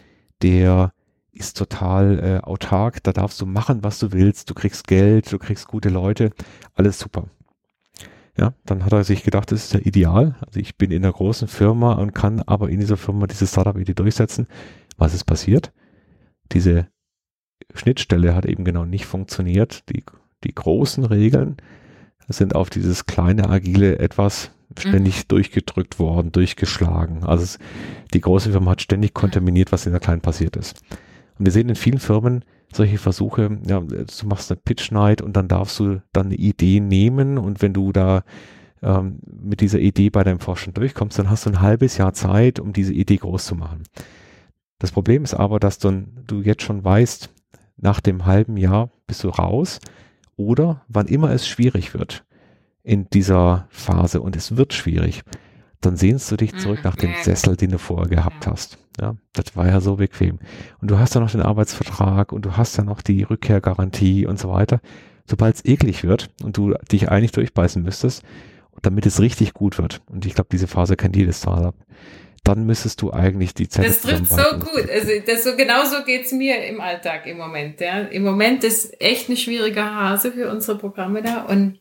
der 0.43 0.93
ist 1.33 1.57
total 1.57 2.19
äh, 2.19 2.45
autark. 2.45 3.03
Da 3.03 3.13
darfst 3.13 3.41
du 3.41 3.47
machen, 3.47 3.83
was 3.83 3.99
du 3.99 4.13
willst. 4.13 4.51
Du 4.51 4.55
kriegst 4.55 4.87
Geld, 4.87 5.33
du 5.33 5.39
kriegst 5.39 5.69
gute 5.69 5.89
Leute. 5.89 6.31
Alles 6.75 6.99
super. 6.99 7.29
Ja, 8.37 8.53
dann 8.67 8.85
hat 8.85 8.93
er 8.93 9.05
sich 9.05 9.23
gedacht, 9.23 9.51
das 9.51 9.65
ist 9.65 9.73
ja 9.73 9.81
ideal. 9.81 10.37
Also 10.47 10.61
ich 10.61 10.77
bin 10.77 10.91
in 10.91 11.03
einer 11.03 11.15
großen 11.15 11.49
Firma 11.49 11.95
und 11.95 12.15
kann 12.15 12.43
aber 12.43 12.69
in 12.69 12.81
dieser 12.81 12.99
Firma 12.99 13.27
diese 13.27 13.47
Startup-Idee 13.47 13.95
durchsetzen. 13.95 14.49
Was 14.99 15.15
ist 15.15 15.25
passiert? 15.25 15.73
diese 16.53 16.89
Schnittstelle 17.75 18.35
hat 18.35 18.47
eben 18.47 18.65
genau 18.65 18.85
nicht 18.85 19.07
funktioniert. 19.07 19.89
Die, 19.89 20.05
die 20.45 20.55
großen 20.55 21.05
Regeln 21.05 21.57
sind 22.29 22.55
auf 22.55 22.71
dieses 22.71 23.07
kleine, 23.07 23.49
agile 23.49 23.99
etwas 23.99 24.51
ständig 24.79 25.19
mhm. 25.19 25.29
durchgedrückt 25.29 25.99
worden, 25.99 26.33
durchgeschlagen. 26.33 27.25
Also 27.25 27.45
es, 27.45 27.59
die 28.13 28.21
große 28.21 28.53
Firma 28.53 28.73
hat 28.73 28.83
ständig 28.83 29.13
mhm. 29.13 29.21
kontaminiert, 29.21 29.73
was 29.73 29.87
in 29.87 29.93
der 29.93 30.01
kleinen 30.01 30.21
passiert 30.21 30.57
ist. 30.57 30.81
Und 31.39 31.47
wir 31.47 31.53
sehen 31.53 31.69
in 31.69 31.77
vielen 31.77 31.99
Firmen 31.99 32.45
solche 32.73 32.99
Versuche, 32.99 33.59
ja, 33.67 33.81
du 33.81 34.27
machst 34.27 34.51
eine 34.51 34.61
Pitch 34.65 34.91
Night 34.91 35.23
und 35.23 35.37
dann 35.37 35.49
darfst 35.49 35.79
du 35.79 36.03
dann 36.13 36.27
eine 36.27 36.35
Idee 36.35 36.81
nehmen 36.81 37.39
und 37.39 37.63
wenn 37.63 37.73
du 37.73 37.93
da 37.93 38.25
ähm, 38.83 39.21
mit 39.25 39.61
dieser 39.61 39.79
Idee 39.79 40.11
bei 40.11 40.25
deinem 40.25 40.41
Forschen 40.41 40.75
durchkommst, 40.75 41.19
dann 41.19 41.31
hast 41.31 41.47
du 41.47 41.51
ein 41.51 41.61
halbes 41.61 41.97
Jahr 41.97 42.13
Zeit, 42.13 42.59
um 42.59 42.73
diese 42.73 42.93
Idee 42.93 43.17
groß 43.17 43.47
zu 43.47 43.55
machen. 43.55 43.85
Das 44.79 44.93
Problem 44.93 45.25
ist 45.25 45.35
aber, 45.35 45.61
dass 45.61 45.79
du, 45.79 46.05
du 46.27 46.41
jetzt 46.41 46.63
schon 46.63 46.85
weißt, 46.85 47.31
nach 47.77 48.01
dem 48.01 48.27
halben 48.27 48.57
Jahr 48.57 48.91
bist 49.07 49.25
du 49.25 49.29
raus 49.29 49.79
oder 50.37 50.83
wann 50.89 51.07
immer 51.07 51.31
es 51.31 51.47
schwierig 51.47 51.95
wird 51.95 52.25
in 52.85 53.09
dieser 53.11 53.67
Phase 53.71 54.21
und 54.21 54.37
es 54.37 54.57
wird 54.57 54.73
schwierig, 54.73 55.23
dann 55.81 55.97
sehnst 55.97 56.31
du 56.31 56.37
dich 56.37 56.55
zurück 56.57 56.79
mhm. 56.79 56.85
nach 56.85 56.97
dem 56.97 57.13
Sessel, 57.23 57.57
den 57.57 57.71
du 57.71 57.79
vorher 57.79 58.09
gehabt 58.09 58.47
hast. 58.47 58.79
Ja, 59.01 59.17
das 59.33 59.57
war 59.57 59.67
ja 59.67 59.81
so 59.81 59.97
bequem. 59.97 60.39
Und 60.81 60.91
du 60.91 60.99
hast 60.99 61.15
ja 61.15 61.21
noch 61.21 61.31
den 61.31 61.43
Arbeitsvertrag 61.43 62.31
und 62.33 62.45
du 62.45 62.57
hast 62.57 62.77
ja 62.77 62.85
noch 62.85 63.03
die 63.03 63.25
Rückkehrgarantie 63.25 64.27
und 64.27 64.39
so 64.39 64.51
weiter. 64.51 64.81
Sobald 65.27 65.57
es 65.57 65.65
eklig 65.65 66.05
wird 66.05 66.31
und 66.43 66.57
du 66.57 66.75
dich 66.93 67.11
eigentlich 67.11 67.33
durchbeißen 67.33 67.83
müsstest, 67.83 68.23
damit 68.83 69.07
es 69.07 69.21
richtig 69.21 69.55
gut 69.55 69.79
wird. 69.79 70.03
Und 70.07 70.27
ich 70.27 70.35
glaube, 70.35 70.49
diese 70.53 70.69
Phase 70.69 70.97
kennt 70.97 71.17
jedes 71.17 71.39
Startup 71.39 71.75
dann 72.45 72.67
müsstest 72.67 73.01
du 73.01 73.11
eigentlich 73.11 73.55
die 73.55 73.69
Zeit. 73.69 73.87
Das 73.87 74.03
trifft 74.03 74.29
so 74.29 74.59
gut. 74.59 74.89
Also 74.91 75.11
das 75.27 75.45
so 75.45 75.57
genauso 75.57 76.05
geht's 76.05 76.31
mir 76.31 76.63
im 76.67 76.79
Alltag 76.79 77.27
im 77.27 77.39
Moment. 77.39 77.81
Ja. 77.81 78.01
Im 78.01 78.23
Moment 78.23 78.63
ist 78.65 79.01
echt 79.01 79.29
eine 79.29 79.39
schwierige 79.39 79.83
Hase 79.83 80.31
für 80.31 80.51
unsere 80.51 80.77
Programme 80.77 81.23
da 81.23 81.45
und 81.45 81.81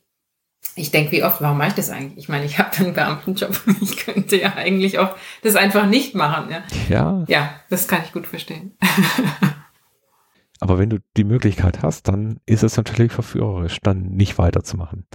ich 0.76 0.92
denke, 0.92 1.12
wie 1.12 1.24
oft, 1.24 1.42
warum 1.42 1.58
mache 1.58 1.70
ich 1.70 1.74
das 1.76 1.90
eigentlich? 1.90 2.18
Ich 2.18 2.30
meine, 2.30 2.46
ich 2.46 2.58
habe 2.58 2.76
einen 2.78 2.94
Beamtenjob 2.94 3.62
und 3.68 3.82
ich 3.82 3.98
könnte 3.98 4.40
ja 4.40 4.54
eigentlich 4.56 5.00
auch 5.00 5.16
das 5.44 5.56
einfach 5.56 5.86
nicht 5.86 6.16
machen. 6.16 6.50
Ja, 6.50 6.64
ja. 6.90 7.26
ja 7.28 7.50
das 7.70 7.88
kann 7.88 8.02
ich 8.04 8.12
gut 8.12 8.26
verstehen. 8.26 8.76
aber 10.60 10.80
wenn 10.80 10.90
du 10.90 10.98
die 11.16 11.26
Möglichkeit 11.26 11.84
hast, 11.84 12.08
dann 12.08 12.40
ist 12.46 12.64
es 12.64 12.78
natürlich 12.78 13.12
verführerisch, 13.12 13.80
dann 13.82 14.04
nicht 14.04 14.38
weiterzumachen. 14.38 15.06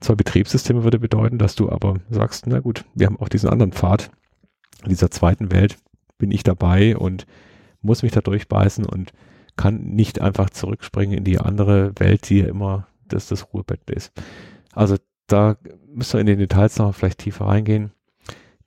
Zwei 0.00 0.16
Betriebssysteme 0.16 0.82
würde 0.82 0.98
bedeuten, 0.98 1.38
dass 1.38 1.54
du 1.54 1.70
aber 1.70 1.96
sagst, 2.10 2.48
na 2.48 2.58
gut, 2.58 2.84
wir 2.94 3.06
haben 3.06 3.20
auch 3.20 3.28
diesen 3.28 3.50
anderen 3.50 3.72
Pfad, 3.72 4.10
in 4.82 4.88
dieser 4.88 5.12
zweiten 5.12 5.52
Welt 5.52 5.76
bin 6.18 6.32
ich 6.32 6.42
dabei 6.42 6.96
und 6.96 7.26
muss 7.82 8.02
mich 8.02 8.12
da 8.12 8.20
durchbeißen 8.20 8.84
und 8.84 9.12
kann 9.56 9.82
nicht 9.82 10.20
einfach 10.20 10.50
zurückspringen 10.50 11.18
in 11.18 11.24
die 11.24 11.38
andere 11.38 11.92
Welt, 11.98 12.28
die 12.28 12.40
ja 12.40 12.46
immer 12.46 12.88
das, 13.06 13.28
das 13.28 13.52
Ruhebett 13.52 13.88
ist. 13.90 14.12
Also 14.72 14.96
da 15.26 15.56
müssen 15.86 16.14
wir 16.14 16.20
in 16.20 16.26
den 16.26 16.38
Details 16.38 16.78
noch 16.78 16.94
vielleicht 16.94 17.18
tiefer 17.18 17.46
reingehen. 17.46 17.92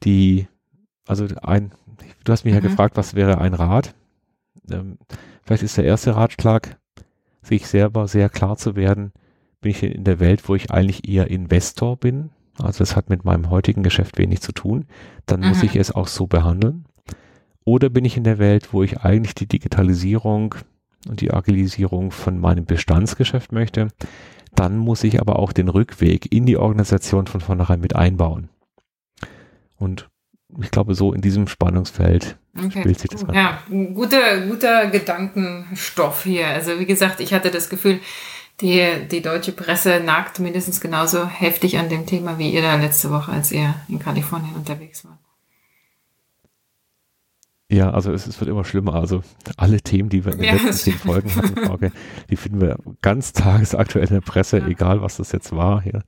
Die, 0.04 0.48
also 1.06 1.28
ein, 1.41 1.72
du 2.24 2.32
hast 2.32 2.46
mich 2.46 2.54
mhm. 2.54 2.62
ja 2.62 2.68
gefragt, 2.68 2.98
was 2.98 3.15
wäre 3.15 3.39
ein 3.39 3.54
Rat? 3.54 3.96
Ähm, 4.72 4.98
vielleicht 5.44 5.63
ist 5.63 5.78
der 5.78 5.86
erste 5.86 6.15
Ratschlag, 6.15 6.78
sich 7.41 7.68
selber 7.68 8.08
sehr 8.08 8.30
klar 8.30 8.58
zu 8.58 8.76
werden, 8.76 9.12
bin 9.62 9.72
ich 9.72 9.84
in 9.84 10.04
der 10.04 10.20
Welt, 10.20 10.48
wo 10.48 10.56
ich 10.56 10.72
eigentlich 10.72 11.08
eher 11.08 11.30
Investor 11.30 11.98
bin, 11.98 12.32
also 12.58 12.84
es 12.84 12.96
hat 12.96 13.10
mit 13.10 13.26
meinem 13.26 13.50
heutigen 13.50 13.84
Geschäft 13.84 14.18
wenig 14.18 14.41
zu 14.41 14.52
tun, 14.52 14.86
dann 15.26 15.41
mhm. 15.41 15.50
muss 15.50 15.63
ich 15.63 15.76
es 15.76 15.91
auch 15.91 16.08
so 16.08 16.28
behandeln. 16.28 16.86
Oder 17.63 17.89
bin 17.89 18.06
ich 18.06 18.15
in 18.15 18.24
der 18.24 18.38
Welt, 18.38 18.74
wo 18.74 18.84
ich 18.84 19.00
eigentlich 19.00 19.36
die 19.36 19.48
Digitalisierung 19.48 20.56
und 21.08 21.22
die 21.22 21.34
Agilisierung 21.34 22.12
von 22.12 22.39
meinem 22.39 22.65
Bestandsgeschäft 22.65 23.52
möchte, 23.52 23.88
dann 24.56 24.78
muss 24.78 25.04
ich 25.04 25.20
aber 25.20 25.39
auch 25.39 25.52
den 25.54 25.70
Rückweg 25.70 26.32
in 26.32 26.46
die 26.46 26.58
Organisation 26.58 27.28
von 27.28 27.41
vornherein 27.41 27.80
mit 27.80 27.96
einbauen. 27.96 28.50
Und 29.78 30.10
ich 30.62 30.72
glaube, 30.72 30.96
so 30.96 31.13
in 31.13 31.22
diesem 31.22 31.48
Spannungsfeld 31.48 32.38
okay. 32.58 32.80
spielt 32.80 33.00
sich 33.00 33.10
das 33.10 33.26
an. 33.26 33.36
Ja, 33.36 33.60
guter, 33.70 34.41
guter 34.48 34.88
Gedankenstoff 34.88 36.24
hier. 36.24 36.48
Also 36.48 36.80
wie 36.80 36.86
gesagt, 36.86 37.20
ich 37.20 37.34
hatte 37.34 37.52
das 37.52 37.70
Gefühl, 37.70 38.00
die, 38.62 39.08
die 39.12 39.22
deutsche 39.22 39.52
Presse 39.52 40.00
nagt 40.00 40.39
mindestens 40.39 40.80
genauso 40.80 41.28
heftig 41.28 41.78
an 41.78 41.89
dem 41.89 42.06
Thema 42.06 42.38
wie 42.38 42.52
ihr 42.52 42.62
da 42.62 42.76
letzte 42.76 43.12
Woche, 43.12 43.32
als 43.32 43.52
ihr 43.52 43.76
in 43.89 44.00
Kalifornien 44.00 44.56
unterwegs 44.56 45.04
wart. 45.04 45.20
Ja, 47.71 47.91
also 47.91 48.12
es, 48.12 48.28
es, 48.28 48.39
wird 48.39 48.49
immer 48.49 48.63
schlimmer. 48.63 48.95
Also 48.95 49.23
alle 49.58 49.82
Themen, 49.82 50.10
die 50.10 50.23
wir 50.23 50.34
in 50.34 50.39
den 50.39 50.47
ja, 50.47 50.54
letzten 50.54 50.73
zehn 50.73 50.93
Folgen 50.93 51.36
hatten, 51.36 51.56
Frage, 51.65 51.91
die 52.30 52.36
finden 52.36 52.62
wir 52.62 52.78
ganz 53.01 53.34
tagesaktuell 53.34 54.08
in 54.08 54.13
der 54.13 54.21
Presse, 54.21 54.60
ja. 54.60 54.67
egal 54.67 55.01
was 55.01 55.17
das 55.17 55.32
jetzt 55.32 55.56
war. 55.56 55.84
Ja. 55.86 56.01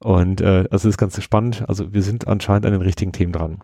Und 0.00 0.40
äh, 0.40 0.66
also 0.70 0.88
es 0.88 0.94
ist 0.94 0.98
ganz 0.98 1.22
spannend. 1.22 1.64
Also 1.68 1.92
wir 1.92 2.02
sind 2.02 2.26
anscheinend 2.26 2.66
an 2.66 2.72
den 2.72 2.82
richtigen 2.82 3.12
Themen 3.12 3.32
dran. 3.32 3.58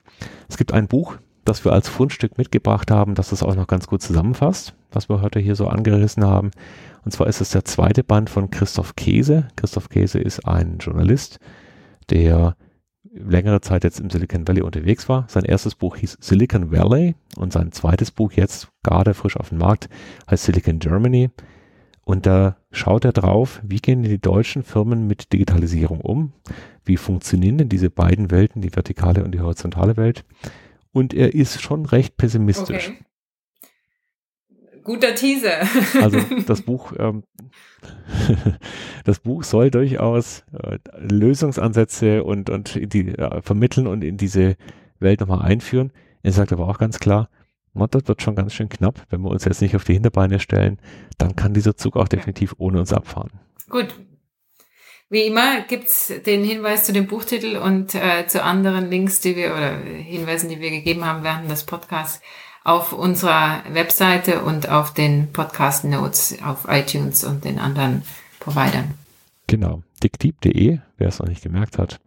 Es 0.48 0.56
gibt 0.56 0.72
ein 0.72 0.86
Buch, 0.86 1.16
das 1.44 1.64
wir 1.64 1.72
als 1.72 1.88
Fundstück 1.88 2.38
mitgebracht 2.38 2.90
haben, 2.90 3.14
das 3.14 3.30
das 3.30 3.42
auch 3.42 3.56
noch 3.56 3.66
ganz 3.66 3.86
gut 3.86 4.02
zusammenfasst, 4.02 4.74
was 4.92 5.08
wir 5.08 5.20
heute 5.20 5.40
hier 5.40 5.56
so 5.56 5.66
angerissen 5.66 6.24
haben. 6.24 6.50
Und 7.04 7.12
zwar 7.12 7.26
ist 7.26 7.40
es 7.40 7.50
der 7.50 7.64
zweite 7.64 8.04
Band 8.04 8.30
von 8.30 8.50
Christoph 8.50 8.94
Käse. 8.94 9.48
Christoph 9.56 9.88
Käse 9.88 10.18
ist 10.18 10.46
ein 10.46 10.78
Journalist, 10.78 11.38
der 12.10 12.56
längere 13.18 13.60
Zeit 13.60 13.84
jetzt 13.84 14.00
im 14.00 14.10
Silicon 14.10 14.46
Valley 14.46 14.62
unterwegs 14.62 15.08
war. 15.08 15.26
Sein 15.28 15.44
erstes 15.44 15.74
Buch 15.74 15.96
hieß 15.96 16.18
Silicon 16.20 16.70
Valley 16.70 17.14
und 17.36 17.52
sein 17.52 17.72
zweites 17.72 18.10
Buch 18.10 18.32
jetzt 18.32 18.68
gerade 18.82 19.14
frisch 19.14 19.36
auf 19.36 19.50
dem 19.50 19.58
Markt 19.58 19.88
heißt 20.30 20.44
Silicon 20.44 20.78
Germany. 20.78 21.30
Und 22.04 22.26
da 22.26 22.56
schaut 22.70 23.04
er 23.04 23.12
drauf, 23.12 23.60
wie 23.64 23.80
gehen 23.80 24.02
die 24.02 24.20
deutschen 24.20 24.62
Firmen 24.62 25.08
mit 25.08 25.32
Digitalisierung 25.32 26.00
um? 26.00 26.32
Wie 26.84 26.96
funktionieren 26.96 27.58
denn 27.58 27.68
diese 27.68 27.90
beiden 27.90 28.30
Welten, 28.30 28.62
die 28.62 28.74
vertikale 28.74 29.24
und 29.24 29.32
die 29.32 29.40
horizontale 29.40 29.96
Welt? 29.96 30.24
Und 30.92 31.14
er 31.14 31.34
ist 31.34 31.60
schon 31.60 31.84
recht 31.84 32.16
pessimistisch. 32.16 32.90
Okay 32.90 33.06
guter 34.86 35.14
Teaser. 35.14 35.66
Also 36.00 36.20
das 36.46 36.62
Buch, 36.62 36.92
ähm, 36.98 37.24
das 39.04 39.18
Buch 39.18 39.42
soll 39.42 39.70
durchaus 39.70 40.44
äh, 40.52 40.78
Lösungsansätze 40.98 42.24
und, 42.24 42.48
und 42.48 42.78
die 42.92 43.08
äh, 43.08 43.42
vermitteln 43.42 43.86
und 43.86 44.02
in 44.02 44.16
diese 44.16 44.56
Welt 45.00 45.20
nochmal 45.20 45.42
einführen. 45.42 45.92
Er 46.22 46.32
sagt 46.32 46.52
aber 46.52 46.68
auch 46.68 46.78
ganz 46.78 46.98
klar, 46.98 47.28
das 47.74 48.08
wird 48.08 48.22
schon 48.22 48.36
ganz 48.36 48.54
schön 48.54 48.68
knapp. 48.68 49.04
Wenn 49.10 49.20
wir 49.20 49.30
uns 49.30 49.44
jetzt 49.44 49.60
nicht 49.60 49.76
auf 49.76 49.84
die 49.84 49.92
Hinterbeine 49.92 50.40
stellen, 50.40 50.78
dann 51.18 51.36
kann 51.36 51.52
dieser 51.52 51.76
Zug 51.76 51.96
auch 51.96 52.08
definitiv 52.08 52.54
ohne 52.58 52.78
uns 52.78 52.92
abfahren. 52.92 53.32
Gut. 53.68 53.94
Wie 55.08 55.26
immer 55.26 55.60
gibt's 55.62 56.12
den 56.24 56.42
Hinweis 56.42 56.84
zu 56.84 56.92
dem 56.92 57.06
Buchtitel 57.06 57.56
und 57.56 57.94
äh, 57.94 58.26
zu 58.26 58.42
anderen 58.42 58.90
Links, 58.90 59.20
die 59.20 59.36
wir 59.36 59.52
oder 59.52 59.76
Hinweisen, 59.78 60.48
die 60.48 60.60
wir 60.60 60.70
gegeben 60.70 61.04
haben 61.04 61.22
während 61.22 61.50
des 61.50 61.64
Podcasts 61.64 62.20
auf 62.66 62.92
unserer 62.92 63.62
Webseite 63.70 64.42
und 64.42 64.68
auf 64.68 64.92
den 64.92 65.32
Podcast 65.32 65.84
Notes 65.84 66.36
auf 66.44 66.66
iTunes 66.68 67.22
und 67.22 67.44
den 67.44 67.60
anderen 67.60 68.02
Providern. 68.40 68.94
Genau, 69.46 69.82
dickdeep.de, 70.02 70.78
wer 70.96 71.08
es 71.08 71.20
noch 71.20 71.28
nicht 71.28 71.42
gemerkt 71.42 71.78
hat. 71.78 72.00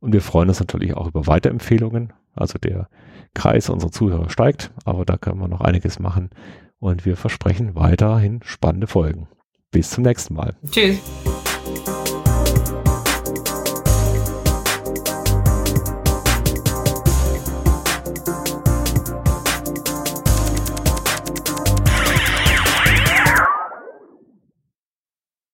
Und 0.00 0.14
wir 0.14 0.22
freuen 0.22 0.48
uns 0.48 0.58
natürlich 0.58 0.94
auch 0.94 1.06
über 1.06 1.26
Weiterempfehlungen. 1.26 2.14
Also 2.34 2.58
der 2.58 2.88
Kreis 3.34 3.68
unserer 3.68 3.92
Zuhörer 3.92 4.30
steigt, 4.30 4.70
aber 4.86 5.04
da 5.04 5.18
können 5.18 5.38
wir 5.38 5.48
noch 5.48 5.60
einiges 5.60 5.98
machen. 5.98 6.30
Und 6.78 7.04
wir 7.04 7.18
versprechen 7.18 7.74
weiterhin 7.74 8.40
spannende 8.42 8.86
Folgen. 8.86 9.28
Bis 9.70 9.90
zum 9.90 10.04
nächsten 10.04 10.32
Mal. 10.32 10.56
Tschüss. 10.70 10.98